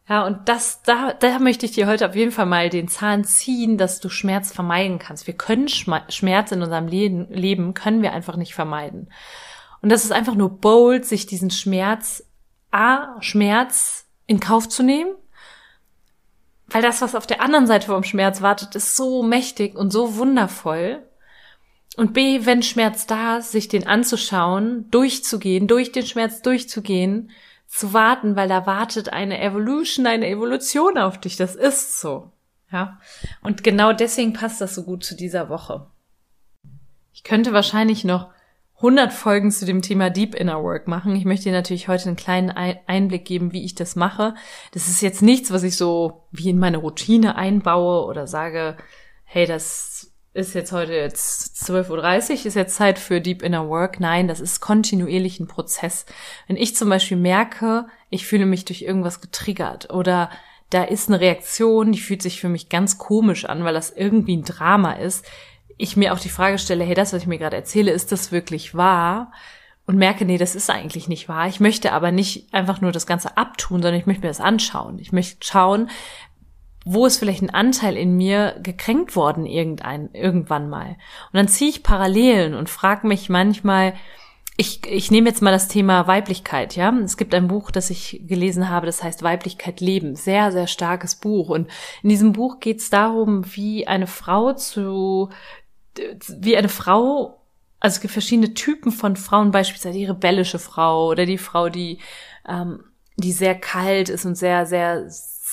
Ja, 0.09 0.25
und 0.25 0.47
das, 0.47 0.83
da, 0.83 1.11
da 1.13 1.39
möchte 1.39 1.65
ich 1.65 1.73
dir 1.73 1.85
heute 1.85 2.07
auf 2.07 2.15
jeden 2.15 2.31
Fall 2.31 2.45
mal 2.45 2.69
den 2.69 2.87
Zahn 2.87 3.25
ziehen, 3.25 3.77
dass 3.77 3.99
du 3.99 4.07
Schmerz 4.07 4.53
vermeiden 4.53 4.99
kannst. 4.99 5.27
Wir 5.27 5.33
können 5.33 5.67
Schmerz 5.67 6.51
in 6.51 6.61
unserem 6.61 6.87
Leben, 6.87 7.27
Leben 7.29 7.73
können 7.73 8.01
wir 8.01 8.13
einfach 8.13 8.37
nicht 8.37 8.55
vermeiden. 8.55 9.09
Und 9.81 9.91
das 9.91 10.05
ist 10.05 10.13
einfach 10.13 10.35
nur 10.35 10.49
bold, 10.61 11.05
sich 11.05 11.25
diesen 11.25 11.51
Schmerz, 11.51 12.23
A, 12.71 13.21
Schmerz 13.21 14.07
in 14.27 14.39
Kauf 14.39 14.69
zu 14.69 14.81
nehmen, 14.81 15.13
weil 16.67 16.81
das, 16.81 17.01
was 17.01 17.15
auf 17.15 17.27
der 17.27 17.41
anderen 17.41 17.67
Seite 17.67 17.87
vom 17.87 18.03
Schmerz 18.03 18.41
wartet, 18.41 18.75
ist 18.75 18.95
so 18.95 19.23
mächtig 19.23 19.75
und 19.75 19.91
so 19.91 20.15
wundervoll. 20.15 21.05
Und 21.97 22.13
B, 22.13 22.45
wenn 22.45 22.63
Schmerz 22.63 23.07
da 23.07 23.37
ist, 23.37 23.51
sich 23.51 23.67
den 23.67 23.87
anzuschauen, 23.87 24.89
durchzugehen, 24.89 25.67
durch 25.67 25.91
den 25.91 26.05
Schmerz 26.05 26.41
durchzugehen, 26.41 27.31
zu 27.67 27.93
warten, 27.93 28.35
weil 28.35 28.47
da 28.47 28.65
wartet 28.65 29.13
eine 29.13 29.41
Evolution, 29.41 30.07
eine 30.07 30.27
Evolution 30.27 30.97
auf 30.97 31.19
dich. 31.19 31.35
Das 31.35 31.55
ist 31.55 31.99
so. 31.99 32.31
Ja. 32.71 32.99
Und 33.41 33.63
genau 33.63 33.93
deswegen 33.93 34.33
passt 34.33 34.61
das 34.61 34.75
so 34.75 34.83
gut 34.83 35.03
zu 35.03 35.15
dieser 35.15 35.49
Woche. 35.49 35.87
Ich 37.13 37.23
könnte 37.23 37.53
wahrscheinlich 37.53 38.03
noch 38.03 38.29
100 38.77 39.11
Folgen 39.11 39.51
zu 39.51 39.65
dem 39.65 39.81
Thema 39.81 40.11
Deep 40.11 40.35
Inner 40.35 40.61
Work 40.61 40.87
machen. 40.87 41.15
Ich 41.15 41.25
möchte 41.25 41.45
dir 41.45 41.51
natürlich 41.51 41.87
heute 41.87 42.09
einen 42.09 42.15
kleinen 42.15 42.51
Einblick 42.51 43.25
geben, 43.25 43.51
wie 43.51 43.65
ich 43.65 43.73
das 43.73 43.95
mache. 43.95 44.35
Das 44.71 44.87
ist 44.87 45.01
jetzt 45.01 45.23
nichts, 45.23 45.51
was 45.51 45.63
ich 45.63 45.77
so 45.77 46.27
wie 46.31 46.49
in 46.49 46.59
meine 46.59 46.77
Routine 46.77 47.35
einbaue 47.35 48.05
oder 48.05 48.27
sage, 48.27 48.77
hey, 49.23 49.47
das 49.47 50.06
ist 50.37 50.53
jetzt 50.53 50.71
heute 50.71 50.93
jetzt 50.93 51.55
12.30 51.67 51.89
Uhr, 52.29 52.45
ist 52.45 52.55
jetzt 52.55 52.75
Zeit 52.75 52.99
für 52.99 53.19
Deep 53.19 53.41
Inner 53.41 53.67
Work. 53.67 53.99
Nein, 53.99 54.27
das 54.27 54.39
ist 54.39 54.61
kontinuierlich 54.61 55.39
ein 55.39 55.47
Prozess. 55.47 56.05
Wenn 56.45 56.57
ich 56.57 56.75
zum 56.75 56.89
Beispiel 56.89 57.17
merke, 57.17 57.87
ich 58.11 58.27
fühle 58.27 58.45
mich 58.45 58.63
durch 58.63 58.83
irgendwas 58.83 59.19
getriggert 59.19 59.91
oder 59.91 60.29
da 60.69 60.83
ist 60.83 61.09
eine 61.09 61.19
Reaktion, 61.19 61.91
die 61.91 61.99
fühlt 61.99 62.21
sich 62.21 62.39
für 62.39 62.49
mich 62.49 62.69
ganz 62.69 62.99
komisch 62.99 63.45
an, 63.45 63.63
weil 63.63 63.73
das 63.73 63.89
irgendwie 63.89 64.37
ein 64.37 64.43
Drama 64.43 64.93
ist, 64.93 65.25
ich 65.77 65.97
mir 65.97 66.13
auch 66.13 66.19
die 66.19 66.29
Frage 66.29 66.59
stelle, 66.59 66.83
hey, 66.83 66.95
das, 66.95 67.13
was 67.13 67.21
ich 67.21 67.27
mir 67.27 67.39
gerade 67.39 67.55
erzähle, 67.55 67.91
ist 67.91 68.11
das 68.11 68.31
wirklich 68.31 68.75
wahr? 68.75 69.31
Und 69.87 69.97
merke, 69.97 70.25
nee, 70.25 70.37
das 70.37 70.53
ist 70.53 70.69
eigentlich 70.69 71.07
nicht 71.07 71.29
wahr. 71.29 71.47
Ich 71.47 71.59
möchte 71.59 71.93
aber 71.93 72.11
nicht 72.11 72.53
einfach 72.53 72.81
nur 72.81 72.91
das 72.91 73.07
Ganze 73.07 73.37
abtun, 73.37 73.81
sondern 73.81 73.99
ich 73.99 74.05
möchte 74.05 74.21
mir 74.21 74.27
das 74.27 74.41
anschauen. 74.41 74.99
Ich 74.99 75.13
möchte 75.13 75.37
schauen, 75.47 75.89
wo 76.89 77.05
ist 77.05 77.17
vielleicht 77.17 77.41
ein 77.41 77.49
Anteil 77.49 77.97
in 77.97 78.15
mir 78.15 78.55
gekränkt 78.61 79.15
worden 79.15 79.45
irgendein, 79.45 80.09
irgendwann 80.13 80.69
mal. 80.69 80.89
Und 80.89 81.33
dann 81.33 81.47
ziehe 81.47 81.69
ich 81.69 81.83
Parallelen 81.83 82.53
und 82.53 82.69
frage 82.69 83.07
mich 83.07 83.29
manchmal, 83.29 83.93
ich, 84.59 84.85
ich 84.87 85.11
nehme 85.11 85.29
jetzt 85.29 85.43
mal 85.43 85.51
das 85.51 85.67
Thema 85.67 86.07
Weiblichkeit, 86.07 86.75
ja. 86.75 86.91
Es 87.03 87.15
gibt 87.15 87.35
ein 87.35 87.47
Buch, 87.47 87.69
das 87.69 87.91
ich 87.91 88.23
gelesen 88.25 88.69
habe, 88.69 88.87
das 88.87 89.03
heißt 89.03 89.21
Weiblichkeit 89.21 89.81
leben. 89.81 90.15
Sehr, 90.15 90.51
sehr 90.51 90.65
starkes 90.65 91.15
Buch. 91.15 91.49
Und 91.49 91.69
in 92.01 92.09
diesem 92.09 92.33
Buch 92.33 92.59
geht 92.59 92.79
es 92.79 92.89
darum, 92.89 93.43
wie 93.55 93.87
eine 93.87 94.07
Frau 94.07 94.53
zu, 94.53 95.29
wie 96.39 96.57
eine 96.57 96.69
Frau, 96.69 97.39
also 97.79 97.95
es 97.95 98.01
gibt 98.01 98.13
verschiedene 98.13 98.55
Typen 98.55 98.91
von 98.91 99.15
Frauen, 99.15 99.51
beispielsweise 99.51 99.97
die 99.99 100.05
rebellische 100.05 100.59
Frau 100.59 101.07
oder 101.07 101.27
die 101.27 101.37
Frau, 101.37 101.69
die, 101.69 101.99
ähm, 102.47 102.83
die 103.15 103.33
sehr 103.33 103.53
kalt 103.53 104.09
ist 104.09 104.25
und 104.25 104.35
sehr, 104.35 104.65
sehr 104.65 105.07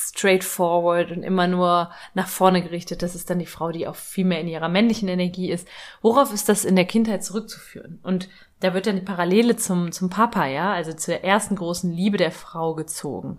straightforward 0.08 1.10
und 1.10 1.22
immer 1.22 1.46
nur 1.46 1.90
nach 2.14 2.28
vorne 2.28 2.62
gerichtet. 2.62 3.02
Das 3.02 3.14
ist 3.14 3.30
dann 3.30 3.38
die 3.38 3.46
Frau, 3.46 3.72
die 3.72 3.86
auch 3.88 3.96
viel 3.96 4.24
mehr 4.24 4.40
in 4.40 4.48
ihrer 4.48 4.68
männlichen 4.68 5.08
Energie 5.08 5.50
ist. 5.50 5.66
Worauf 6.02 6.32
ist 6.32 6.48
das 6.48 6.64
in 6.64 6.76
der 6.76 6.84
Kindheit 6.84 7.24
zurückzuführen? 7.24 8.00
Und 8.02 8.28
da 8.60 8.74
wird 8.74 8.86
dann 8.86 8.96
die 8.96 9.02
Parallele 9.02 9.56
zum, 9.56 9.92
zum 9.92 10.10
Papa, 10.10 10.46
ja, 10.46 10.72
also 10.72 10.92
zur 10.92 11.22
ersten 11.22 11.56
großen 11.56 11.90
Liebe 11.92 12.16
der 12.16 12.32
Frau 12.32 12.74
gezogen. 12.74 13.38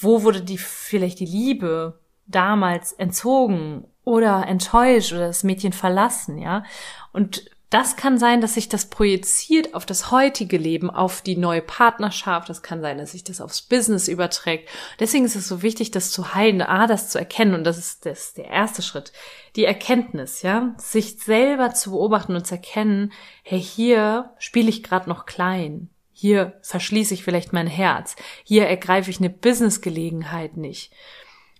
wo 0.00 0.22
wurde 0.22 0.42
die 0.42 0.58
vielleicht 0.58 1.20
die 1.20 1.26
Liebe 1.26 1.98
damals 2.26 2.92
entzogen 2.92 3.86
oder 4.04 4.46
enttäuscht 4.46 5.12
oder 5.12 5.26
das 5.28 5.44
Mädchen 5.44 5.72
verlassen, 5.72 6.38
ja? 6.38 6.64
Und 7.12 7.50
das 7.70 7.96
kann 7.96 8.16
sein, 8.16 8.40
dass 8.40 8.54
sich 8.54 8.68
das 8.68 8.86
projiziert 8.86 9.74
auf 9.74 9.84
das 9.84 10.12
heutige 10.12 10.56
Leben, 10.56 10.88
auf 10.88 11.20
die 11.20 11.36
neue 11.36 11.62
Partnerschaft. 11.62 12.48
Das 12.48 12.62
kann 12.62 12.80
sein, 12.80 12.98
dass 12.98 13.12
sich 13.12 13.24
das 13.24 13.40
aufs 13.40 13.62
Business 13.62 14.06
überträgt. 14.06 14.68
Deswegen 15.00 15.24
ist 15.24 15.34
es 15.34 15.48
so 15.48 15.62
wichtig, 15.62 15.90
das 15.90 16.12
zu 16.12 16.34
heilen, 16.34 16.62
A, 16.62 16.86
das 16.86 17.08
zu 17.08 17.18
erkennen. 17.18 17.54
Und 17.54 17.64
das 17.64 17.76
ist, 17.76 18.06
das 18.06 18.26
ist 18.26 18.38
der 18.38 18.46
erste 18.46 18.82
Schritt. 18.82 19.12
Die 19.56 19.64
Erkenntnis, 19.64 20.42
ja. 20.42 20.74
Sich 20.78 21.18
selber 21.18 21.74
zu 21.74 21.90
beobachten 21.90 22.36
und 22.36 22.46
zu 22.46 22.54
erkennen, 22.54 23.12
hey, 23.42 23.60
hier 23.60 24.30
spiele 24.38 24.68
ich 24.68 24.84
gerade 24.84 25.08
noch 25.08 25.26
klein. 25.26 25.90
Hier 26.12 26.58
verschließe 26.62 27.14
ich 27.14 27.24
vielleicht 27.24 27.52
mein 27.52 27.66
Herz. 27.66 28.14
Hier 28.44 28.66
ergreife 28.66 29.10
ich 29.10 29.18
eine 29.18 29.28
Businessgelegenheit 29.28 30.56
nicht 30.56 30.92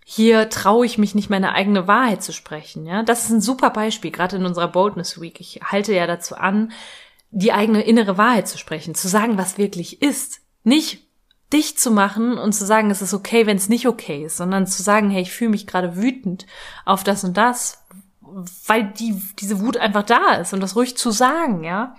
hier 0.09 0.49
traue 0.51 0.87
ich 0.87 0.99
mich 0.99 1.17
nicht, 1.17 1.31
meine 1.31 1.53
eigene 1.53 1.89
Wahrheit 1.89 2.23
zu 2.23 2.33
sprechen. 2.33 2.87
Ja, 2.87 3.03
das 3.03 3.25
ist 3.25 3.31
ein 3.31 3.41
super 3.41 3.71
Beispiel, 3.71 4.13
gerade 4.13 4.37
in 4.37 4.47
unserer 4.47 4.69
Boldness 4.69 5.21
Week. 5.21 5.41
Ich 5.41 5.63
halte 5.65 5.93
ja 5.93 6.07
dazu 6.07 6.37
an, 6.37 6.71
die 7.33 7.53
eigene 7.53 7.83
innere 7.83 8.17
Wahrheit 8.17 8.47
zu 8.47 8.57
sprechen, 8.57 8.95
zu 8.95 9.09
sagen, 9.09 9.37
was 9.37 9.59
wirklich 9.59 10.03
ist. 10.03 10.43
Nicht 10.63 11.03
dich 11.53 11.77
zu 11.77 11.91
machen 11.91 12.39
und 12.39 12.53
zu 12.53 12.65
sagen, 12.65 12.89
es 12.93 13.03
ist 13.03 13.15
okay, 13.15 13.47
wenn 13.47 13.57
es 13.57 13.69
nicht 13.69 13.89
okay 13.89 14.25
ist, 14.25 14.37
sondern 14.37 14.69
zu 14.69 14.81
sagen, 14.81 15.11
hey, 15.11 15.23
ich 15.23 15.33
fühle 15.33 15.51
mich 15.51 15.67
gerade 15.67 15.97
wütend 15.97 16.47
auf 16.85 17.03
das 17.03 17.25
und 17.25 17.37
das, 17.37 17.85
weil 18.65 18.85
die, 18.85 19.21
diese 19.41 19.59
Wut 19.59 19.77
einfach 19.77 20.05
da 20.05 20.35
ist 20.35 20.53
und 20.53 20.61
das 20.61 20.77
ruhig 20.77 20.97
zu 20.97 21.11
sagen, 21.11 21.65
ja. 21.65 21.97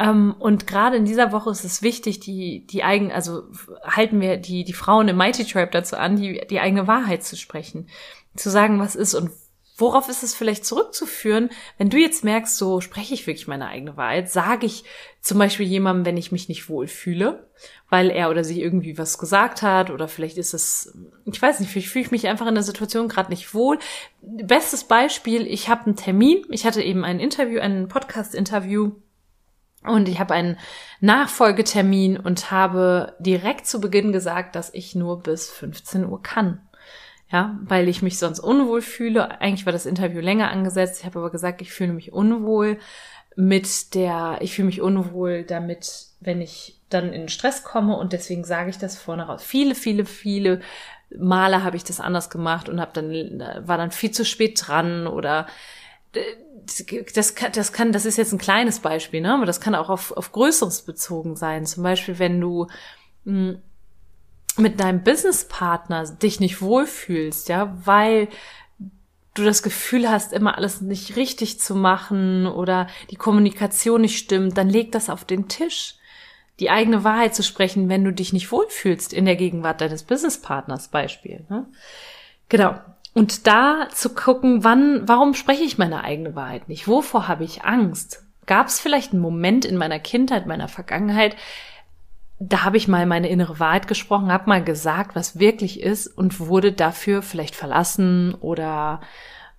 Ähm, 0.00 0.34
und 0.38 0.66
gerade 0.66 0.96
in 0.96 1.04
dieser 1.04 1.30
Woche 1.30 1.50
ist 1.50 1.64
es 1.64 1.82
wichtig, 1.82 2.20
die, 2.20 2.66
die 2.66 2.82
eigen, 2.82 3.12
also 3.12 3.42
halten 3.84 4.20
wir 4.20 4.38
die, 4.38 4.64
die 4.64 4.72
Frauen 4.72 5.08
im 5.08 5.16
Mighty 5.18 5.44
Tribe 5.44 5.70
dazu 5.70 5.96
an, 5.96 6.16
die, 6.16 6.40
die 6.48 6.58
eigene 6.58 6.86
Wahrheit 6.86 7.22
zu 7.22 7.36
sprechen. 7.36 7.86
Zu 8.34 8.48
sagen, 8.48 8.78
was 8.80 8.96
ist 8.96 9.14
und 9.14 9.30
worauf 9.76 10.08
ist 10.08 10.22
es 10.22 10.34
vielleicht 10.34 10.64
zurückzuführen, 10.64 11.50
wenn 11.76 11.90
du 11.90 11.98
jetzt 11.98 12.24
merkst, 12.24 12.56
so 12.56 12.80
spreche 12.80 13.12
ich 13.12 13.26
wirklich 13.26 13.48
meine 13.48 13.66
eigene 13.66 13.96
Wahrheit, 13.96 14.30
sage 14.30 14.66
ich 14.66 14.84
zum 15.20 15.38
Beispiel 15.38 15.66
jemandem, 15.66 16.06
wenn 16.06 16.16
ich 16.16 16.32
mich 16.32 16.48
nicht 16.48 16.68
wohl 16.68 16.86
fühle, 16.86 17.48
weil 17.90 18.10
er 18.10 18.30
oder 18.30 18.44
sie 18.44 18.62
irgendwie 18.62 18.96
was 18.96 19.18
gesagt 19.18 19.62
hat 19.62 19.90
oder 19.90 20.08
vielleicht 20.08 20.38
ist 20.38 20.54
es, 20.54 20.96
ich 21.24 21.40
weiß 21.40 21.60
nicht, 21.60 21.70
vielleicht 21.70 21.88
fühle 21.88 22.04
ich 22.04 22.10
mich 22.10 22.28
einfach 22.28 22.46
in 22.46 22.54
der 22.54 22.62
Situation 22.62 23.08
gerade 23.08 23.30
nicht 23.30 23.52
wohl. 23.54 23.78
Bestes 24.22 24.84
Beispiel, 24.84 25.46
ich 25.46 25.68
habe 25.68 25.86
einen 25.86 25.96
Termin, 25.96 26.44
ich 26.50 26.64
hatte 26.64 26.82
eben 26.82 27.04
ein 27.04 27.20
Interview, 27.20 27.60
ein 27.60 27.88
Podcast-Interview 27.88 28.92
und 29.84 30.08
ich 30.08 30.20
habe 30.20 30.34
einen 30.34 30.58
Nachfolgetermin 31.00 32.18
und 32.18 32.50
habe 32.50 33.14
direkt 33.18 33.66
zu 33.66 33.80
Beginn 33.80 34.12
gesagt, 34.12 34.54
dass 34.54 34.72
ich 34.74 34.94
nur 34.94 35.22
bis 35.22 35.50
15 35.50 36.06
Uhr 36.06 36.22
kann. 36.22 36.60
Ja, 37.32 37.58
weil 37.62 37.88
ich 37.88 38.02
mich 38.02 38.18
sonst 38.18 38.40
unwohl 38.40 38.82
fühle. 38.82 39.40
Eigentlich 39.40 39.64
war 39.64 39.72
das 39.72 39.86
Interview 39.86 40.20
länger 40.20 40.50
angesetzt. 40.50 41.00
Ich 41.00 41.06
habe 41.06 41.20
aber 41.20 41.30
gesagt, 41.30 41.62
ich 41.62 41.72
fühle 41.72 41.92
mich 41.92 42.12
unwohl 42.12 42.78
mit 43.36 43.94
der, 43.94 44.38
ich 44.40 44.54
fühle 44.54 44.66
mich 44.66 44.80
unwohl 44.80 45.44
damit, 45.44 46.06
wenn 46.18 46.40
ich 46.40 46.80
dann 46.88 47.12
in 47.12 47.28
Stress 47.28 47.62
komme 47.62 47.96
und 47.96 48.12
deswegen 48.12 48.44
sage 48.44 48.70
ich 48.70 48.78
das 48.78 48.98
vorne 48.98 49.22
raus. 49.22 49.44
Viele, 49.44 49.76
viele, 49.76 50.04
viele 50.04 50.60
Male 51.16 51.62
habe 51.62 51.76
ich 51.76 51.84
das 51.84 52.00
anders 52.00 52.30
gemacht 52.30 52.68
und 52.68 52.80
habe 52.80 52.90
dann 52.92 53.42
war 53.66 53.78
dann 53.78 53.92
viel 53.92 54.10
zu 54.10 54.24
spät 54.24 54.60
dran 54.66 55.06
oder 55.06 55.46
das 57.14 57.34
kann, 57.34 57.52
das 57.52 57.72
kann, 57.72 57.92
das 57.92 58.06
ist 58.06 58.16
jetzt 58.16 58.32
ein 58.32 58.38
kleines 58.38 58.80
Beispiel, 58.80 59.20
ne? 59.20 59.34
aber 59.34 59.46
das 59.46 59.60
kann 59.60 59.74
auch 59.74 59.88
auf, 59.88 60.12
auf 60.12 60.32
Größeres 60.32 60.82
bezogen 60.82 61.36
sein. 61.36 61.66
Zum 61.66 61.82
Beispiel, 61.82 62.18
wenn 62.18 62.40
du 62.40 62.66
mh, 63.24 63.52
hm, 63.52 63.62
mit 64.56 64.80
deinem 64.80 65.02
Businesspartner 65.02 66.04
dich 66.16 66.40
nicht 66.40 66.60
wohlfühlst, 66.60 67.48
ja, 67.48 67.76
weil 67.84 68.28
du 69.34 69.44
das 69.44 69.62
Gefühl 69.62 70.10
hast, 70.10 70.32
immer 70.32 70.56
alles 70.56 70.80
nicht 70.80 71.16
richtig 71.16 71.60
zu 71.60 71.74
machen 71.74 72.46
oder 72.46 72.88
die 73.10 73.16
Kommunikation 73.16 74.00
nicht 74.00 74.18
stimmt, 74.18 74.58
dann 74.58 74.68
leg 74.68 74.92
das 74.92 75.08
auf 75.08 75.24
den 75.24 75.48
Tisch. 75.48 75.94
Die 76.58 76.68
eigene 76.68 77.04
Wahrheit 77.04 77.34
zu 77.34 77.42
sprechen, 77.42 77.88
wenn 77.88 78.04
du 78.04 78.12
dich 78.12 78.32
nicht 78.32 78.52
wohlfühlst 78.52 79.12
in 79.12 79.24
der 79.24 79.36
Gegenwart 79.36 79.80
deines 79.80 80.02
Businesspartners, 80.02 80.88
Beispiel. 80.88 81.46
Ne? 81.48 81.66
Genau. 82.50 82.74
Und 83.12 83.46
da 83.46 83.88
zu 83.92 84.14
gucken, 84.14 84.62
wann, 84.62 85.08
warum 85.08 85.34
spreche 85.34 85.64
ich 85.64 85.78
meine 85.78 86.04
eigene 86.04 86.34
Wahrheit 86.36 86.68
nicht? 86.68 86.86
Wovor 86.86 87.28
habe 87.28 87.44
ich 87.44 87.64
Angst? 87.64 88.24
Gab 88.46 88.68
es 88.68 88.80
vielleicht 88.80 89.12
einen 89.12 89.22
Moment 89.22 89.64
in 89.64 89.76
meiner 89.76 89.98
Kindheit, 89.98 90.46
meiner 90.46 90.68
Vergangenheit, 90.68 91.36
da 92.42 92.64
habe 92.64 92.78
ich 92.78 92.88
mal 92.88 93.04
meine 93.04 93.28
innere 93.28 93.60
Wahrheit 93.60 93.86
gesprochen, 93.86 94.32
habe 94.32 94.48
mal 94.48 94.64
gesagt, 94.64 95.14
was 95.14 95.38
wirklich 95.38 95.80
ist 95.80 96.06
und 96.06 96.40
wurde 96.40 96.72
dafür 96.72 97.20
vielleicht 97.20 97.54
verlassen 97.54 98.34
oder 98.34 99.02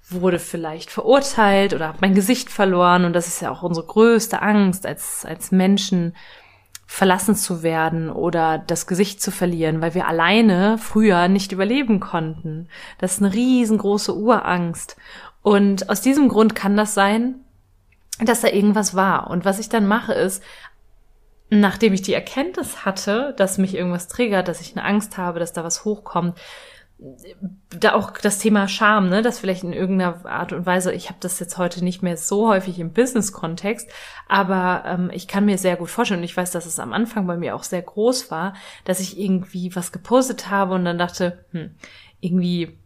wurde 0.09 0.39
vielleicht 0.39 0.89
verurteilt 0.89 1.73
oder 1.75 1.89
habe 1.89 1.99
mein 2.01 2.15
Gesicht 2.15 2.49
verloren 2.49 3.05
und 3.05 3.13
das 3.13 3.27
ist 3.27 3.39
ja 3.39 3.51
auch 3.51 3.61
unsere 3.61 3.85
größte 3.85 4.41
Angst 4.41 4.85
als 4.87 5.25
als 5.25 5.51
Menschen 5.51 6.15
verlassen 6.91 7.35
zu 7.35 7.63
werden 7.63 8.09
oder 8.09 8.57
das 8.57 8.85
Gesicht 8.85 9.21
zu 9.21 9.31
verlieren, 9.31 9.79
weil 9.79 9.93
wir 9.93 10.09
alleine 10.09 10.77
früher 10.77 11.29
nicht 11.29 11.53
überleben 11.53 12.01
konnten. 12.01 12.67
Das 12.97 13.13
ist 13.13 13.23
eine 13.23 13.33
riesengroße 13.33 14.13
Urangst. 14.13 14.97
Und 15.41 15.89
aus 15.89 16.01
diesem 16.01 16.27
Grund 16.27 16.53
kann 16.53 16.75
das 16.75 16.93
sein, 16.93 17.35
dass 18.19 18.41
da 18.41 18.49
irgendwas 18.49 18.93
war. 18.93 19.29
Und 19.29 19.45
was 19.45 19.57
ich 19.57 19.69
dann 19.69 19.87
mache, 19.87 20.11
ist, 20.11 20.43
nachdem 21.49 21.93
ich 21.93 22.01
die 22.01 22.13
Erkenntnis 22.13 22.83
hatte, 22.83 23.33
dass 23.37 23.57
mich 23.57 23.73
irgendwas 23.73 24.09
triggert, 24.09 24.49
dass 24.49 24.59
ich 24.59 24.75
eine 24.75 24.85
Angst 24.85 25.17
habe, 25.17 25.39
dass 25.39 25.53
da 25.53 25.63
was 25.63 25.85
hochkommt, 25.85 26.37
da 27.69 27.93
auch 27.93 28.11
das 28.11 28.37
Thema 28.37 28.67
Scham, 28.67 29.09
ne, 29.09 29.23
das 29.23 29.39
vielleicht 29.39 29.63
in 29.63 29.73
irgendeiner 29.73 30.23
Art 30.25 30.53
und 30.53 30.67
Weise, 30.67 30.93
ich 30.93 31.09
habe 31.09 31.17
das 31.19 31.39
jetzt 31.39 31.57
heute 31.57 31.83
nicht 31.83 32.03
mehr 32.03 32.15
so 32.15 32.47
häufig 32.47 32.77
im 32.77 32.93
Business-Kontext, 32.93 33.89
aber 34.27 34.83
ähm, 34.85 35.09
ich 35.11 35.27
kann 35.27 35.45
mir 35.45 35.57
sehr 35.57 35.77
gut 35.77 35.89
vorstellen, 35.89 36.19
und 36.19 36.25
ich 36.25 36.37
weiß, 36.37 36.51
dass 36.51 36.67
es 36.67 36.79
am 36.79 36.93
Anfang 36.93 37.25
bei 37.25 37.37
mir 37.37 37.55
auch 37.55 37.63
sehr 37.63 37.81
groß 37.81 38.29
war, 38.29 38.53
dass 38.85 38.99
ich 38.99 39.19
irgendwie 39.19 39.75
was 39.75 39.91
gepostet 39.91 40.51
habe 40.51 40.75
und 40.75 40.85
dann 40.85 40.99
dachte, 40.99 41.43
hm, 41.51 41.71
irgendwie 42.19 42.77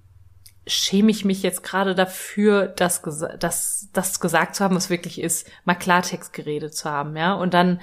schäme 0.65 1.11
ich 1.11 1.25
mich 1.25 1.43
jetzt 1.43 1.61
gerade 1.61 1.93
dafür, 1.93 2.67
das, 2.67 3.01
das, 3.37 3.89
das 3.91 4.19
gesagt 4.21 4.55
zu 4.55 4.63
haben, 4.63 4.75
was 4.75 4.89
wirklich 4.89 5.19
ist, 5.19 5.45
mal 5.65 5.75
Klartext 5.75 6.31
geredet 6.31 6.73
zu 6.73 6.89
haben, 6.89 7.17
ja, 7.17 7.33
und 7.33 7.53
dann 7.53 7.81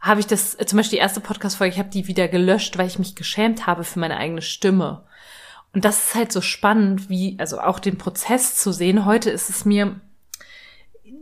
habe 0.00 0.20
ich 0.20 0.26
das, 0.26 0.56
zum 0.56 0.76
Beispiel 0.76 0.98
die 0.98 1.02
erste 1.02 1.20
Podcast-Folge, 1.20 1.74
ich 1.74 1.78
habe 1.78 1.90
die 1.90 2.06
wieder 2.08 2.28
gelöscht, 2.28 2.78
weil 2.78 2.86
ich 2.86 2.98
mich 2.98 3.16
geschämt 3.16 3.66
habe 3.66 3.84
für 3.84 3.98
meine 3.98 4.18
eigene 4.18 4.42
Stimme. 4.42 5.02
Und 5.74 5.84
das 5.84 6.06
ist 6.06 6.14
halt 6.14 6.32
so 6.32 6.40
spannend, 6.40 7.10
wie, 7.10 7.36
also 7.38 7.60
auch 7.60 7.80
den 7.80 7.98
Prozess 7.98 8.54
zu 8.54 8.72
sehen. 8.72 9.04
Heute 9.04 9.30
ist 9.30 9.50
es 9.50 9.64
mir, 9.64 10.00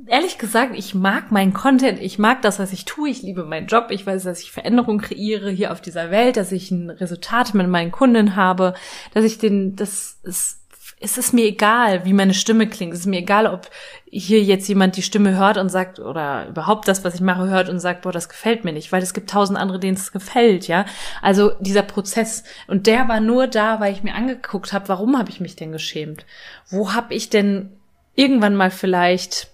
ehrlich 0.07 0.37
gesagt, 0.37 0.75
ich 0.77 0.95
mag 0.95 1.33
meinen 1.33 1.55
Content, 1.55 1.99
ich 2.01 2.19
mag 2.19 2.43
das, 2.43 2.59
was 2.59 2.73
ich 2.73 2.85
tue, 2.85 3.09
ich 3.09 3.23
liebe 3.23 3.45
meinen 3.45 3.67
Job, 3.67 3.87
ich 3.91 4.07
weiß, 4.07 4.25
dass 4.25 4.41
ich 4.41 4.53
Veränderung 4.53 4.99
kreiere 4.99 5.51
hier 5.51 5.73
auf 5.73 5.81
dieser 5.81 6.11
Welt, 6.11 6.37
dass 6.37 6.53
ich 6.53 6.71
ein 6.71 6.91
Resultat 6.91 7.55
mit 7.55 7.67
meinen 7.69 7.93
Kunden 7.93 8.37
habe, 8.37 8.75
dass 9.15 9.25
ich 9.25 9.39
den, 9.39 9.75
das 9.75 10.19
ist, 10.23 10.62
es 11.03 11.19
ist 11.19 11.33
mir 11.35 11.45
egal, 11.45 12.05
wie 12.05 12.13
meine 12.13 12.35
Stimme 12.35 12.69
klingt. 12.69 12.95
Es 12.95 13.01
ist 13.01 13.07
mir 13.07 13.19
egal, 13.19 13.47
ob 13.47 13.69
hier 14.07 14.43
jetzt 14.43 14.69
jemand 14.69 14.97
die 14.97 15.03
Stimme 15.03 15.37
hört 15.37 15.59
und 15.59 15.69
sagt, 15.69 15.99
oder 15.99 16.47
überhaupt 16.49 16.87
das, 16.87 17.05
was 17.05 17.15
ich 17.15 17.21
mache, 17.21 17.49
hört 17.49 17.69
und 17.69 17.81
sagt, 17.81 18.03
boah, 18.03 18.13
das 18.13 18.29
gefällt 18.29 18.65
mir 18.65 18.73
nicht, 18.73 18.93
weil 18.93 19.03
es 19.03 19.15
gibt 19.15 19.31
tausend 19.31 19.59
andere, 19.59 19.81
denen 19.81 19.97
es 19.97 20.13
gefällt, 20.13 20.69
ja. 20.69 20.85
Also 21.21 21.53
dieser 21.61 21.83
Prozess. 21.83 22.45
Und 22.69 22.87
der 22.87 23.09
war 23.09 23.21
nur 23.21 23.49
da, 23.49 23.81
weil 23.81 23.93
ich 23.93 24.03
mir 24.03 24.15
angeguckt 24.15 24.73
habe, 24.73 24.89
warum 24.89 25.19
habe 25.19 25.31
ich 25.31 25.41
mich 25.41 25.57
denn 25.57 25.73
geschämt? 25.73 26.25
Wo 26.69 26.93
habe 26.95 27.15
ich 27.15 27.31
denn 27.31 27.71
irgendwann 28.15 28.55
mal 28.55 28.71
vielleicht 28.71 29.49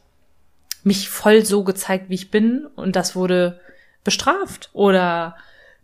mich 0.82 1.08
voll 1.08 1.44
so 1.44 1.64
gezeigt, 1.64 2.10
wie 2.10 2.14
ich 2.14 2.30
bin 2.30 2.66
und 2.76 2.94
das 2.94 3.16
wurde 3.16 3.60
bestraft? 4.04 4.70
Oder 4.72 5.36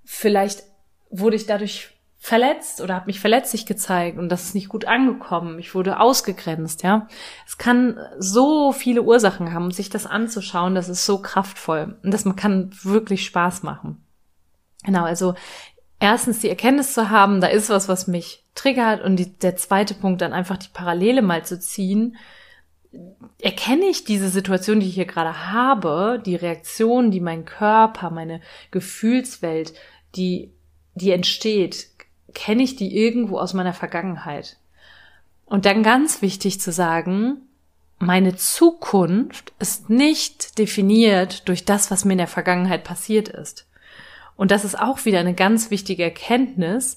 vielleicht 0.05 0.65
wurde 1.11 1.37
ich 1.37 1.47
dadurch 1.47 1.94
verletzt 2.25 2.81
oder 2.81 2.95
habe 2.95 3.05
mich 3.09 3.21
verletzlich 3.21 3.67
gezeigt 3.67 4.17
und 4.17 4.31
das 4.31 4.45
ist 4.45 4.55
nicht 4.55 4.71
gut 4.71 4.87
angekommen. 4.87 5.59
Ich 5.59 5.75
wurde 5.75 6.01
ausgegrenzt, 6.01 6.83
ja. 6.83 7.07
Es 7.47 7.59
kann 7.59 7.99
so 8.19 8.73
viele 8.73 9.03
Ursachen 9.03 9.53
haben, 9.53 9.71
sich 9.71 9.91
das 9.91 10.07
anzuschauen, 10.07 10.75
das 10.75 10.89
ist 10.89 11.05
so 11.05 11.21
kraftvoll 11.21 11.99
und 12.03 12.15
das 12.15 12.25
kann 12.35 12.71
wirklich 12.83 13.27
Spaß 13.27 13.63
machen. 13.63 14.03
Genau, 14.85 15.05
also 15.05 15.35
erstens 16.01 16.39
die 16.39 16.49
Erkenntnis 16.49 16.95
zu 16.95 17.11
haben, 17.11 17.43
da 17.43 17.49
ist 17.49 17.69
was, 17.69 17.91
was 17.91 18.07
mich 18.07 18.43
triggert 18.55 19.05
und 19.05 19.17
die, 19.17 19.31
der 19.39 19.57
zweite 19.57 19.93
Punkt 19.93 20.23
dann 20.23 20.33
einfach 20.33 20.57
die 20.57 20.73
Parallele 20.73 21.21
mal 21.21 21.45
zu 21.45 21.61
ziehen. 21.61 22.17
Erkenne 23.39 23.85
ich 23.85 24.05
diese 24.05 24.31
Situation, 24.31 24.81
die 24.81 24.89
ich 24.89 24.95
hier 24.95 25.05
gerade 25.05 25.53
habe, 25.53 26.23
die 26.25 26.37
Reaktion, 26.37 27.11
die 27.11 27.21
mein 27.21 27.45
Körper, 27.45 28.09
meine 28.09 28.41
Gefühlswelt, 28.71 29.75
die, 30.17 30.55
die 30.95 31.11
entsteht, 31.11 31.94
kenne 32.35 32.63
ich 32.63 32.77
die 32.77 32.97
irgendwo 32.97 33.39
aus 33.39 33.55
meiner 33.55 33.73
Vergangenheit? 33.73 34.57
Und 35.47 35.67
dann 35.67 35.83
ganz 35.83 36.23
wichtig 36.23 36.61
zu 36.61 36.73
sagen, 36.73 37.43
meine 37.99 38.37
Zukunft 38.37 39.53
ist 39.59 39.89
nicht 39.89 40.59
definiert 40.59 41.49
durch 41.49 41.65
das, 41.65 41.91
was 41.91 42.05
mir 42.05 42.13
in 42.13 42.19
der 42.19 42.27
Vergangenheit 42.27 42.85
passiert 42.85 43.29
ist. 43.29 43.67
Und 44.37 44.51
das 44.51 44.65
ist 44.65 44.79
auch 44.79 45.05
wieder 45.05 45.21
eine 45.21 45.35
ganz 45.35 45.71
wichtige 45.71 46.03
Erkenntnis. 46.03 46.97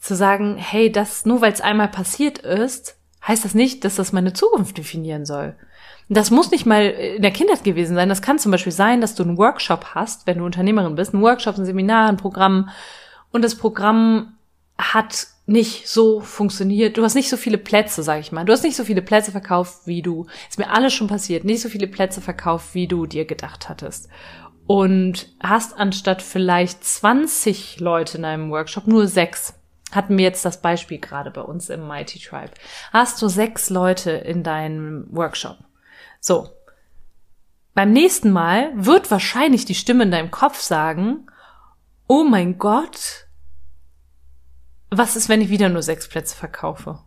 zu 0.00 0.14
sagen, 0.14 0.56
hey, 0.56 0.92
das 0.92 1.26
nur 1.26 1.40
weil 1.40 1.52
es 1.52 1.60
einmal 1.60 1.88
passiert 1.88 2.38
ist, 2.38 2.96
heißt 3.26 3.44
das 3.44 3.54
nicht, 3.54 3.84
dass 3.84 3.96
das 3.96 4.12
meine 4.12 4.32
Zukunft 4.32 4.78
definieren 4.78 5.26
soll. 5.26 5.56
Das 6.08 6.30
muss 6.30 6.50
nicht 6.50 6.64
mal 6.64 6.86
in 6.86 7.22
der 7.22 7.32
Kindheit 7.32 7.64
gewesen 7.64 7.94
sein. 7.96 8.08
Das 8.08 8.22
kann 8.22 8.38
zum 8.38 8.52
Beispiel 8.52 8.72
sein, 8.72 9.00
dass 9.00 9.14
du 9.14 9.24
einen 9.24 9.36
Workshop 9.36 9.94
hast, 9.94 10.26
wenn 10.26 10.38
du 10.38 10.44
Unternehmerin 10.44 10.94
bist, 10.94 11.12
ein 11.12 11.20
Workshop, 11.20 11.58
ein 11.58 11.66
Seminar, 11.66 12.08
ein 12.08 12.16
Programm 12.16 12.70
und 13.38 13.42
das 13.42 13.54
Programm 13.54 14.36
hat 14.76 15.28
nicht 15.46 15.86
so 15.86 16.18
funktioniert. 16.18 16.96
Du 16.96 17.04
hast 17.04 17.14
nicht 17.14 17.28
so 17.28 17.36
viele 17.36 17.56
Plätze, 17.56 18.02
sag 18.02 18.18
ich 18.18 18.32
mal. 18.32 18.44
Du 18.44 18.52
hast 18.52 18.64
nicht 18.64 18.74
so 18.74 18.82
viele 18.82 19.00
Plätze 19.00 19.30
verkauft, 19.30 19.82
wie 19.86 20.02
du, 20.02 20.26
ist 20.48 20.58
mir 20.58 20.70
alles 20.70 20.92
schon 20.92 21.06
passiert, 21.06 21.44
nicht 21.44 21.60
so 21.60 21.68
viele 21.68 21.86
Plätze 21.86 22.20
verkauft, 22.20 22.74
wie 22.74 22.88
du 22.88 23.06
dir 23.06 23.26
gedacht 23.26 23.68
hattest. 23.68 24.08
Und 24.66 25.28
hast 25.40 25.78
anstatt 25.78 26.20
vielleicht 26.20 26.82
20 26.82 27.78
Leute 27.78 28.18
in 28.18 28.24
einem 28.24 28.50
Workshop 28.50 28.88
nur 28.88 29.06
sechs. 29.06 29.54
Hatten 29.92 30.18
wir 30.18 30.24
jetzt 30.24 30.44
das 30.44 30.60
Beispiel 30.60 30.98
gerade 30.98 31.30
bei 31.30 31.42
uns 31.42 31.70
im 31.70 31.86
Mighty 31.86 32.18
Tribe. 32.18 32.50
Hast 32.92 33.22
du 33.22 33.28
sechs 33.28 33.70
Leute 33.70 34.10
in 34.10 34.42
deinem 34.42 35.06
Workshop. 35.12 35.58
So. 36.18 36.48
Beim 37.72 37.92
nächsten 37.92 38.32
Mal 38.32 38.72
wird 38.74 39.12
wahrscheinlich 39.12 39.64
die 39.64 39.76
Stimme 39.76 40.02
in 40.02 40.10
deinem 40.10 40.32
Kopf 40.32 40.60
sagen, 40.60 41.28
oh 42.08 42.24
mein 42.24 42.58
Gott, 42.58 43.27
was 44.90 45.16
ist, 45.16 45.28
wenn 45.28 45.40
ich 45.40 45.50
wieder 45.50 45.68
nur 45.68 45.82
sechs 45.82 46.08
Plätze 46.08 46.36
verkaufe? 46.36 47.00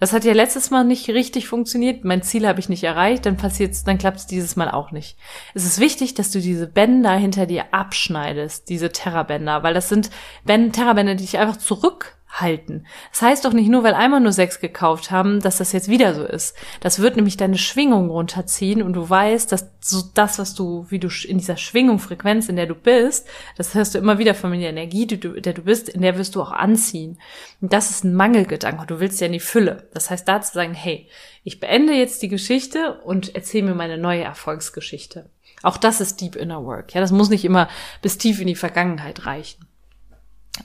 Das 0.00 0.14
hat 0.14 0.24
ja 0.24 0.32
letztes 0.32 0.70
Mal 0.70 0.84
nicht 0.84 1.08
richtig 1.10 1.46
funktioniert. 1.46 2.04
Mein 2.04 2.22
Ziel 2.22 2.48
habe 2.48 2.58
ich 2.58 2.70
nicht 2.70 2.82
erreicht. 2.82 3.26
Dann 3.26 3.36
passiert's, 3.36 3.84
dann 3.84 3.98
klappt's 3.98 4.26
dieses 4.26 4.56
Mal 4.56 4.70
auch 4.70 4.92
nicht. 4.92 5.18
Es 5.52 5.66
ist 5.66 5.78
wichtig, 5.78 6.14
dass 6.14 6.30
du 6.30 6.40
diese 6.40 6.66
Bänder 6.66 7.12
hinter 7.12 7.44
dir 7.44 7.74
abschneidest, 7.74 8.70
diese 8.70 8.92
Terrabänder, 8.92 9.62
weil 9.62 9.74
das 9.74 9.90
sind 9.90 10.10
Terrabänder, 10.46 11.16
die 11.16 11.24
dich 11.24 11.38
einfach 11.38 11.58
zurück 11.58 12.16
halten. 12.30 12.86
Das 13.10 13.22
heißt 13.22 13.44
doch 13.44 13.52
nicht 13.52 13.68
nur, 13.68 13.82
weil 13.82 13.94
einmal 13.94 14.20
nur 14.20 14.32
sechs 14.32 14.60
gekauft 14.60 15.10
haben, 15.10 15.40
dass 15.40 15.58
das 15.58 15.72
jetzt 15.72 15.88
wieder 15.88 16.14
so 16.14 16.24
ist. 16.24 16.56
Das 16.80 17.00
wird 17.00 17.16
nämlich 17.16 17.36
deine 17.36 17.58
Schwingung 17.58 18.08
runterziehen 18.08 18.82
und 18.82 18.92
du 18.92 19.08
weißt, 19.08 19.50
dass 19.50 19.70
so 19.80 20.02
das, 20.14 20.38
was 20.38 20.54
du, 20.54 20.86
wie 20.90 20.98
du 20.98 21.08
in 21.26 21.38
dieser 21.38 21.56
Schwingung, 21.56 21.98
Frequenz, 21.98 22.48
in 22.48 22.56
der 22.56 22.66
du 22.66 22.74
bist, 22.74 23.26
das 23.56 23.74
hörst 23.74 23.94
du 23.94 23.98
immer 23.98 24.18
wieder 24.18 24.34
von 24.34 24.52
der 24.52 24.70
Energie, 24.70 25.06
die 25.06 25.18
du, 25.18 25.40
der 25.40 25.54
du 25.54 25.62
bist, 25.62 25.88
in 25.88 26.02
der 26.02 26.16
wirst 26.16 26.34
du 26.34 26.42
auch 26.42 26.52
anziehen. 26.52 27.18
Und 27.60 27.72
das 27.72 27.90
ist 27.90 28.04
ein 28.04 28.14
Mangelgedanke. 28.14 28.86
Du 28.86 29.00
willst 29.00 29.20
ja 29.20 29.26
in 29.26 29.32
die 29.32 29.40
Fülle. 29.40 29.88
Das 29.92 30.10
heißt, 30.10 30.28
da 30.28 30.40
zu 30.40 30.52
sagen, 30.52 30.74
hey, 30.74 31.08
ich 31.42 31.58
beende 31.58 31.94
jetzt 31.94 32.22
die 32.22 32.28
Geschichte 32.28 33.00
und 33.04 33.34
erzähle 33.34 33.68
mir 33.68 33.74
meine 33.74 33.98
neue 33.98 34.22
Erfolgsgeschichte. 34.22 35.30
Auch 35.62 35.76
das 35.76 36.00
ist 36.00 36.20
Deep 36.20 36.36
Inner 36.36 36.64
Work. 36.64 36.94
Ja, 36.94 37.00
das 37.00 37.12
muss 37.12 37.28
nicht 37.28 37.44
immer 37.44 37.68
bis 38.02 38.18
tief 38.18 38.40
in 38.40 38.46
die 38.46 38.54
Vergangenheit 38.54 39.26
reichen. 39.26 39.66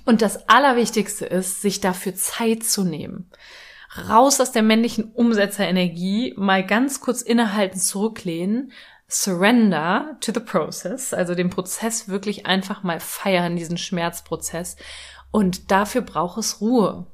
Und 0.04 0.22
das 0.22 0.50
Allerwichtigste 0.50 1.26
ist, 1.26 1.62
sich 1.62 1.80
dafür 1.80 2.16
Zeit 2.16 2.64
zu 2.64 2.84
nehmen. 2.84 3.30
Raus 4.10 4.42
aus 4.42 4.52
der 4.52 4.64
männlichen 4.64 5.12
Umsetzerenergie, 5.14 6.34
mal 6.38 6.66
ganz 6.66 7.00
kurz 7.00 7.22
innehalten, 7.22 7.80
zurücklehnen, 7.80 8.72
surrender 9.08 10.18
to 10.20 10.34
the 10.34 10.40
process, 10.40 11.14
also 11.14 11.36
den 11.36 11.50
Prozess 11.50 12.10
wirklich 12.10 12.46
einfach 12.46 12.84
mal 12.84 13.00
feiern, 13.00 13.56
diesen 13.56 13.78
Schmerzprozess. 13.78 14.76
Und 15.32 15.72
dafür 15.72 16.02
braucht 16.02 16.38
es 16.38 16.60
Ruhe. 16.60 17.06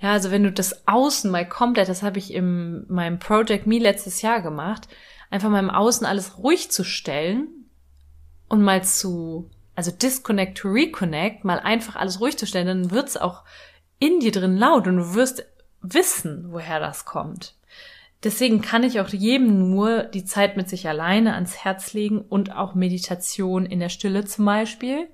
Ja, 0.00 0.12
also 0.12 0.30
wenn 0.30 0.44
du 0.44 0.52
das 0.52 0.86
Außen 0.86 1.30
mal 1.30 1.48
komplett, 1.48 1.88
das 1.88 2.02
habe 2.02 2.18
ich 2.18 2.32
in 2.32 2.84
meinem 2.88 3.18
Project 3.18 3.66
Me 3.66 3.78
letztes 3.78 4.22
Jahr 4.22 4.40
gemacht, 4.42 4.88
einfach 5.30 5.50
mal 5.50 5.58
im 5.58 5.70
Außen 5.70 6.06
alles 6.06 6.38
ruhig 6.38 6.70
zu 6.70 6.84
stellen 6.84 7.48
und 8.48 8.62
mal 8.62 8.84
zu 8.84 9.50
also 9.78 9.92
Disconnect 9.92 10.58
to 10.58 10.70
Reconnect, 10.70 11.44
mal 11.44 11.60
einfach 11.60 11.94
alles 11.94 12.20
ruhig 12.20 12.36
zu 12.36 12.48
stellen, 12.48 12.66
dann 12.66 12.90
wird's 12.90 13.16
auch 13.16 13.44
in 14.00 14.18
dir 14.18 14.32
drin 14.32 14.56
laut 14.56 14.88
und 14.88 14.96
du 14.96 15.14
wirst 15.14 15.46
wissen, 15.80 16.46
woher 16.50 16.80
das 16.80 17.04
kommt. 17.04 17.54
Deswegen 18.24 18.60
kann 18.60 18.82
ich 18.82 18.98
auch 18.98 19.08
jedem 19.10 19.70
nur 19.70 20.02
die 20.02 20.24
Zeit 20.24 20.56
mit 20.56 20.68
sich 20.68 20.88
alleine 20.88 21.34
ans 21.34 21.58
Herz 21.58 21.92
legen 21.92 22.20
und 22.20 22.56
auch 22.56 22.74
Meditation 22.74 23.66
in 23.66 23.78
der 23.78 23.88
Stille 23.88 24.24
zum 24.24 24.46
Beispiel. 24.46 25.06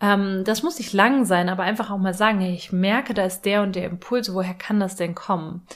Ähm, 0.00 0.42
das 0.44 0.62
muss 0.62 0.78
nicht 0.78 0.92
lang 0.92 1.24
sein, 1.24 1.48
aber 1.48 1.62
einfach 1.62 1.90
auch 1.90 1.96
mal 1.96 2.12
sagen, 2.12 2.40
hey, 2.40 2.52
ich 2.52 2.72
merke, 2.72 3.14
da 3.14 3.24
ist 3.24 3.46
der 3.46 3.62
und 3.62 3.74
der 3.74 3.86
Impuls, 3.86 4.34
woher 4.34 4.52
kann 4.52 4.80
das 4.80 4.96
denn 4.96 5.14
kommen? 5.14 5.66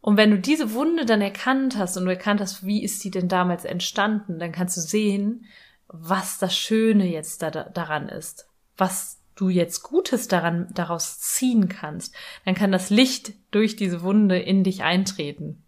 Und 0.00 0.16
wenn 0.16 0.32
du 0.32 0.40
diese 0.40 0.74
Wunde 0.74 1.06
dann 1.06 1.20
erkannt 1.20 1.78
hast 1.78 1.96
und 1.96 2.04
du 2.04 2.10
erkannt 2.10 2.40
hast, 2.40 2.66
wie 2.66 2.82
ist 2.82 3.04
die 3.04 3.12
denn 3.12 3.28
damals 3.28 3.64
entstanden, 3.64 4.40
dann 4.40 4.50
kannst 4.50 4.76
du 4.76 4.80
sehen, 4.80 5.44
was 5.92 6.38
das 6.38 6.56
Schöne 6.56 7.06
jetzt 7.06 7.42
da, 7.42 7.50
daran 7.50 8.08
ist, 8.08 8.48
was 8.76 9.20
du 9.34 9.48
jetzt 9.48 9.82
Gutes 9.82 10.28
daran, 10.28 10.68
daraus 10.72 11.18
ziehen 11.18 11.68
kannst, 11.68 12.14
dann 12.44 12.54
kann 12.54 12.72
das 12.72 12.90
Licht 12.90 13.32
durch 13.50 13.76
diese 13.76 14.02
Wunde 14.02 14.38
in 14.38 14.62
dich 14.62 14.82
eintreten, 14.82 15.64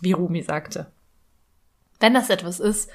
wie 0.00 0.12
Rumi 0.12 0.42
sagte. 0.42 0.92
Wenn 1.98 2.14
das 2.14 2.30
etwas 2.30 2.60
ist, 2.60 2.90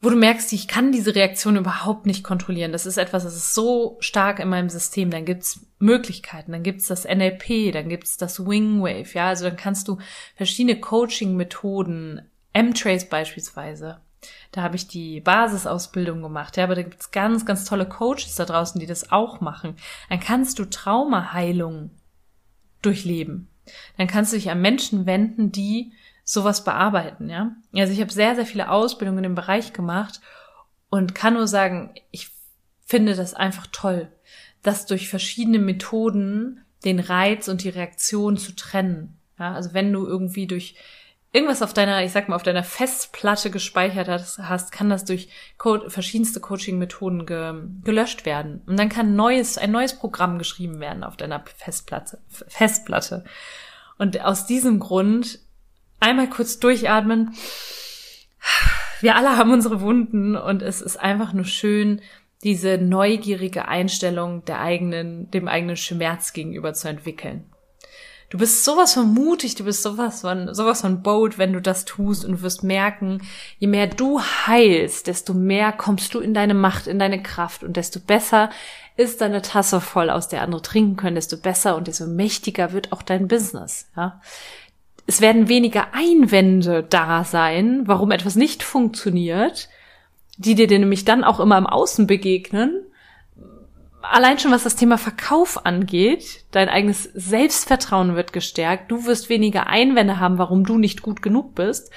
wo 0.00 0.08
du 0.08 0.16
merkst, 0.16 0.52
ich 0.54 0.66
kann 0.66 0.92
diese 0.92 1.14
Reaktion 1.14 1.56
überhaupt 1.56 2.06
nicht 2.06 2.24
kontrollieren, 2.24 2.72
das 2.72 2.86
ist 2.86 2.96
etwas, 2.96 3.24
das 3.24 3.36
ist 3.36 3.54
so 3.54 3.98
stark 4.00 4.38
in 4.38 4.48
meinem 4.48 4.70
System, 4.70 5.10
dann 5.10 5.26
gibt's 5.26 5.60
Möglichkeiten, 5.78 6.52
dann 6.52 6.62
gibt's 6.62 6.86
das 6.86 7.04
NLP, 7.04 7.72
dann 7.72 7.90
gibt's 7.90 8.16
das 8.16 8.44
Wingwave, 8.44 9.12
ja, 9.12 9.28
also 9.28 9.44
dann 9.44 9.56
kannst 9.56 9.88
du 9.88 9.98
verschiedene 10.34 10.80
Coaching-Methoden, 10.80 12.22
M-Trace 12.54 13.10
beispielsweise, 13.10 14.00
da 14.52 14.62
habe 14.62 14.76
ich 14.76 14.88
die 14.88 15.20
Basisausbildung 15.20 16.22
gemacht. 16.22 16.56
Ja, 16.56 16.64
aber 16.64 16.74
da 16.74 16.82
gibt's 16.82 17.10
ganz, 17.10 17.46
ganz 17.46 17.64
tolle 17.64 17.88
Coaches 17.88 18.34
da 18.34 18.44
draußen, 18.44 18.80
die 18.80 18.86
das 18.86 19.12
auch 19.12 19.40
machen. 19.40 19.76
Dann 20.08 20.20
kannst 20.20 20.58
du 20.58 20.64
Traumaheilung 20.64 21.90
durchleben. 22.82 23.48
Dann 23.96 24.06
kannst 24.06 24.32
du 24.32 24.36
dich 24.36 24.50
an 24.50 24.60
Menschen 24.60 25.06
wenden, 25.06 25.52
die 25.52 25.92
sowas 26.24 26.64
bearbeiten, 26.64 27.28
ja. 27.28 27.56
Also 27.74 27.92
ich 27.92 28.00
habe 28.00 28.12
sehr, 28.12 28.34
sehr 28.34 28.46
viele 28.46 28.70
Ausbildungen 28.70 29.24
im 29.24 29.34
Bereich 29.34 29.72
gemacht 29.72 30.20
und 30.88 31.14
kann 31.14 31.34
nur 31.34 31.48
sagen, 31.48 31.94
ich 32.10 32.30
finde 32.84 33.14
das 33.14 33.34
einfach 33.34 33.66
toll, 33.72 34.12
das 34.62 34.86
durch 34.86 35.08
verschiedene 35.08 35.58
Methoden 35.58 36.64
den 36.84 37.00
Reiz 37.00 37.48
und 37.48 37.64
die 37.64 37.68
Reaktion 37.68 38.36
zu 38.36 38.54
trennen. 38.54 39.18
Ja, 39.38 39.54
also 39.54 39.74
wenn 39.74 39.92
du 39.92 40.06
irgendwie 40.06 40.46
durch 40.46 40.76
irgendwas 41.32 41.62
auf 41.62 41.72
deiner, 41.72 42.02
ich 42.04 42.12
sag 42.12 42.28
mal, 42.28 42.36
auf 42.36 42.42
deiner 42.42 42.64
Festplatte 42.64 43.50
gespeichert 43.50 44.08
hast, 44.08 44.72
kann 44.72 44.90
das 44.90 45.04
durch 45.04 45.28
Co 45.58 45.88
verschiedenste 45.88 46.40
Coaching-Methoden 46.40 47.26
ge 47.26 47.54
gelöscht 47.84 48.24
werden. 48.24 48.62
Und 48.66 48.78
dann 48.78 48.88
kann 48.88 49.14
neues, 49.14 49.58
ein 49.58 49.70
neues 49.70 49.96
Programm 49.96 50.38
geschrieben 50.38 50.80
werden 50.80 51.04
auf 51.04 51.16
deiner 51.16 51.44
Festplatte, 51.56 52.18
Festplatte. 52.28 53.24
Und 53.98 54.20
aus 54.20 54.46
diesem 54.46 54.80
Grund 54.80 55.38
einmal 56.00 56.28
kurz 56.28 56.58
durchatmen. 56.58 57.34
Wir 59.00 59.16
alle 59.16 59.36
haben 59.36 59.52
unsere 59.52 59.80
Wunden 59.80 60.36
und 60.36 60.62
es 60.62 60.82
ist 60.82 60.96
einfach 60.96 61.32
nur 61.32 61.44
schön, 61.44 62.00
diese 62.42 62.78
neugierige 62.78 63.68
Einstellung 63.68 64.44
der 64.46 64.60
eigenen, 64.60 65.30
dem 65.30 65.46
eigenen 65.46 65.76
Schmerz 65.76 66.32
gegenüber 66.32 66.72
zu 66.72 66.88
entwickeln. 66.88 67.44
Du 68.30 68.38
bist 68.38 68.64
sowas 68.64 68.94
von 68.94 69.12
mutig, 69.12 69.56
du 69.56 69.64
bist 69.64 69.82
sowas 69.82 70.20
von, 70.20 70.54
sowas 70.54 70.82
von 70.82 71.02
bold, 71.02 71.36
wenn 71.36 71.52
du 71.52 71.60
das 71.60 71.84
tust 71.84 72.24
und 72.24 72.30
du 72.30 72.42
wirst 72.42 72.62
merken, 72.62 73.22
je 73.58 73.66
mehr 73.66 73.88
du 73.88 74.20
heilst, 74.20 75.08
desto 75.08 75.34
mehr 75.34 75.72
kommst 75.72 76.14
du 76.14 76.20
in 76.20 76.32
deine 76.32 76.54
Macht, 76.54 76.86
in 76.86 77.00
deine 77.00 77.20
Kraft 77.20 77.64
und 77.64 77.76
desto 77.76 77.98
besser 77.98 78.50
ist 78.96 79.20
deine 79.20 79.42
Tasse 79.42 79.80
voll, 79.80 80.10
aus 80.10 80.28
der 80.28 80.42
andere 80.42 80.62
trinken 80.62 80.94
können, 80.94 81.16
desto 81.16 81.38
besser 81.38 81.76
und 81.76 81.88
desto 81.88 82.06
mächtiger 82.06 82.72
wird 82.72 82.92
auch 82.92 83.02
dein 83.02 83.26
Business, 83.26 83.90
ja. 83.96 84.20
Es 85.06 85.20
werden 85.20 85.48
weniger 85.48 85.92
Einwände 85.92 86.84
da 86.88 87.24
sein, 87.24 87.82
warum 87.86 88.12
etwas 88.12 88.36
nicht 88.36 88.62
funktioniert, 88.62 89.68
die 90.36 90.54
dir 90.54 90.68
nämlich 90.68 91.04
dann 91.04 91.24
auch 91.24 91.40
immer 91.40 91.58
im 91.58 91.66
Außen 91.66 92.06
begegnen, 92.06 92.84
allein 94.02 94.38
schon 94.38 94.50
was 94.50 94.64
das 94.64 94.76
Thema 94.76 94.98
Verkauf 94.98 95.64
angeht, 95.66 96.44
dein 96.50 96.68
eigenes 96.68 97.04
Selbstvertrauen 97.14 98.16
wird 98.16 98.32
gestärkt, 98.32 98.90
du 98.90 99.06
wirst 99.06 99.28
weniger 99.28 99.66
Einwände 99.66 100.18
haben, 100.18 100.38
warum 100.38 100.64
du 100.64 100.78
nicht 100.78 101.02
gut 101.02 101.22
genug 101.22 101.54
bist. 101.54 101.90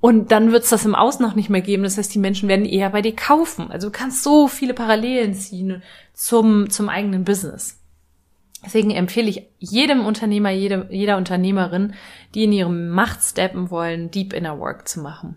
Und 0.00 0.30
dann 0.30 0.52
wird 0.52 0.64
es 0.64 0.70
das 0.70 0.84
im 0.84 0.94
Außen 0.94 1.24
noch 1.24 1.34
nicht 1.34 1.50
mehr 1.50 1.62
geben. 1.62 1.82
Das 1.82 1.98
heißt, 1.98 2.14
die 2.14 2.18
Menschen 2.18 2.48
werden 2.48 2.66
eher 2.66 2.90
bei 2.90 3.02
dir 3.02 3.16
kaufen. 3.16 3.70
Also 3.70 3.88
du 3.88 3.92
kannst 3.92 4.22
so 4.22 4.46
viele 4.46 4.74
Parallelen 4.74 5.34
ziehen 5.34 5.82
zum, 6.12 6.70
zum 6.70 6.88
eigenen 6.88 7.24
Business. 7.24 7.80
Deswegen 8.64 8.90
empfehle 8.90 9.28
ich 9.28 9.46
jedem 9.58 10.04
Unternehmer, 10.04 10.50
jede, 10.50 10.88
jeder 10.90 11.16
Unternehmerin, 11.16 11.94
die 12.34 12.44
in 12.44 12.52
ihrem 12.52 12.88
Macht 12.90 13.22
steppen 13.22 13.70
wollen, 13.70 14.10
Deep 14.10 14.32
Inner 14.32 14.58
Work 14.58 14.88
zu 14.88 15.00
machen. 15.00 15.36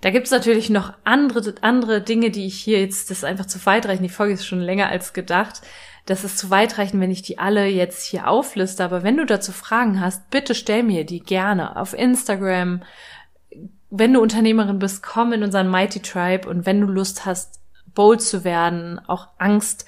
Da 0.00 0.10
gibt's 0.10 0.30
natürlich 0.30 0.70
noch 0.70 0.92
andere, 1.04 1.54
andere 1.60 2.00
Dinge, 2.00 2.30
die 2.30 2.46
ich 2.46 2.58
hier 2.58 2.80
jetzt, 2.80 3.10
das 3.10 3.18
ist 3.18 3.24
einfach 3.24 3.46
zu 3.46 3.64
weit 3.66 3.86
reichen. 3.86 4.04
Die 4.04 4.08
Folge 4.08 4.34
ist 4.34 4.46
schon 4.46 4.60
länger 4.60 4.88
als 4.88 5.12
gedacht. 5.12 5.62
Das 6.06 6.24
ist 6.24 6.38
zu 6.38 6.50
weit 6.50 6.78
reichen, 6.78 7.00
wenn 7.00 7.10
ich 7.10 7.22
die 7.22 7.38
alle 7.38 7.66
jetzt 7.66 8.04
hier 8.04 8.28
aufliste. 8.28 8.84
Aber 8.84 9.02
wenn 9.02 9.16
du 9.16 9.26
dazu 9.26 9.52
Fragen 9.52 10.00
hast, 10.00 10.30
bitte 10.30 10.54
stell 10.54 10.82
mir 10.82 11.04
die 11.04 11.20
gerne 11.20 11.76
auf 11.76 11.94
Instagram. 11.94 12.82
Wenn 13.90 14.12
du 14.12 14.20
Unternehmerin 14.20 14.78
bist, 14.78 15.02
komm 15.02 15.32
in 15.32 15.42
unseren 15.42 15.70
Mighty 15.70 16.00
Tribe 16.00 16.48
und 16.48 16.64
wenn 16.64 16.80
du 16.80 16.86
Lust 16.86 17.26
hast, 17.26 17.60
bold 17.94 18.22
zu 18.22 18.44
werden, 18.44 19.00
auch 19.06 19.28
Angst 19.38 19.86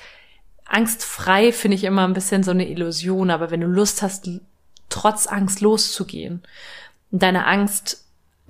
angstfrei 0.65 1.53
finde 1.53 1.77
ich 1.77 1.85
immer 1.85 2.07
ein 2.07 2.15
bisschen 2.15 2.45
so 2.45 2.53
eine 2.53 2.69
Illusion, 2.69 3.31
aber 3.31 3.51
wenn 3.51 3.61
du 3.61 3.67
Lust 3.67 4.03
hast, 4.03 4.29
trotz 4.89 5.27
Angst 5.27 5.61
loszugehen 5.61 6.43
deine 7.11 7.47
Angst, 7.47 8.05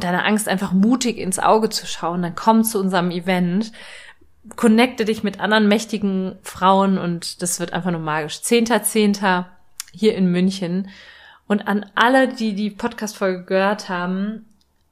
deine 0.05 0.25
Angst 0.25 0.49
einfach 0.49 0.73
mutig 0.73 1.19
ins 1.19 1.39
Auge 1.39 1.69
zu 1.69 1.87
schauen, 1.87 2.23
dann 2.23 2.35
komm 2.35 2.65
zu 2.65 2.79
unserem 2.79 3.11
Event, 3.11 3.73
connecte 4.57 5.05
dich 5.05 5.23
mit 5.23 5.41
anderen 5.41 5.69
mächtigen 5.69 6.39
Frauen 6.43 6.99
und 6.99 7.43
das 7.43 7.61
wird 7.61 7.73
einfach 7.73 7.91
nur 7.91 8.01
magisch. 8.01 8.43
Zehnter, 8.43 8.83
Zehnter 8.83 9.49
hier 9.93 10.15
in 10.15 10.31
München. 10.31 10.89
Und 11.47 11.67
an 11.67 11.87
alle, 11.95 12.29
die 12.29 12.55
die 12.55 12.71
Podcast-Folge 12.71 13.45
gehört 13.45 13.89
haben, 13.89 14.47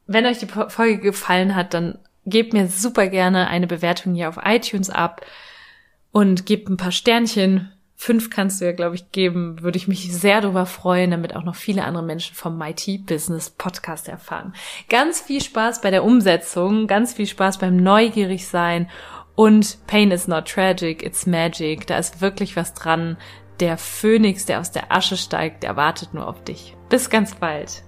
wenn 0.06 0.26
euch 0.26 0.38
die 0.38 0.46
Folge 0.46 0.98
gefallen 0.98 1.54
hat, 1.54 1.74
dann 1.74 1.98
gebt 2.26 2.52
mir 2.52 2.68
super 2.68 3.06
gerne 3.06 3.48
eine 3.48 3.66
Bewertung 3.66 4.14
hier 4.14 4.28
auf 4.28 4.38
iTunes 4.44 4.90
ab 4.90 5.24
und 6.12 6.46
gebt 6.46 6.68
ein 6.68 6.76
paar 6.76 6.92
Sternchen. 6.92 7.70
Fünf 8.00 8.30
kannst 8.30 8.60
du 8.60 8.64
ja, 8.64 8.70
glaube 8.70 8.94
ich, 8.94 9.10
geben. 9.10 9.60
Würde 9.60 9.76
ich 9.76 9.88
mich 9.88 10.12
sehr 10.12 10.40
darüber 10.40 10.66
freuen, 10.66 11.10
damit 11.10 11.34
auch 11.34 11.42
noch 11.42 11.56
viele 11.56 11.82
andere 11.82 12.04
Menschen 12.04 12.36
vom 12.36 12.56
Mighty 12.56 12.98
Business 12.98 13.50
Podcast 13.50 14.08
erfahren. 14.08 14.54
Ganz 14.88 15.20
viel 15.20 15.42
Spaß 15.42 15.80
bei 15.80 15.90
der 15.90 16.04
Umsetzung, 16.04 16.86
ganz 16.86 17.12
viel 17.12 17.26
Spaß 17.26 17.58
beim 17.58 17.76
Neugierig 17.76 18.46
sein 18.46 18.88
und 19.34 19.84
Pain 19.88 20.12
is 20.12 20.28
not 20.28 20.46
tragic, 20.46 21.02
it's 21.02 21.26
magic. 21.26 21.88
Da 21.88 21.98
ist 21.98 22.20
wirklich 22.20 22.54
was 22.54 22.72
dran. 22.72 23.16
Der 23.58 23.76
Phönix, 23.76 24.46
der 24.46 24.60
aus 24.60 24.70
der 24.70 24.92
Asche 24.92 25.16
steigt, 25.16 25.64
der 25.64 25.74
wartet 25.74 26.14
nur 26.14 26.28
auf 26.28 26.44
dich. 26.44 26.76
Bis 26.88 27.10
ganz 27.10 27.34
bald. 27.34 27.82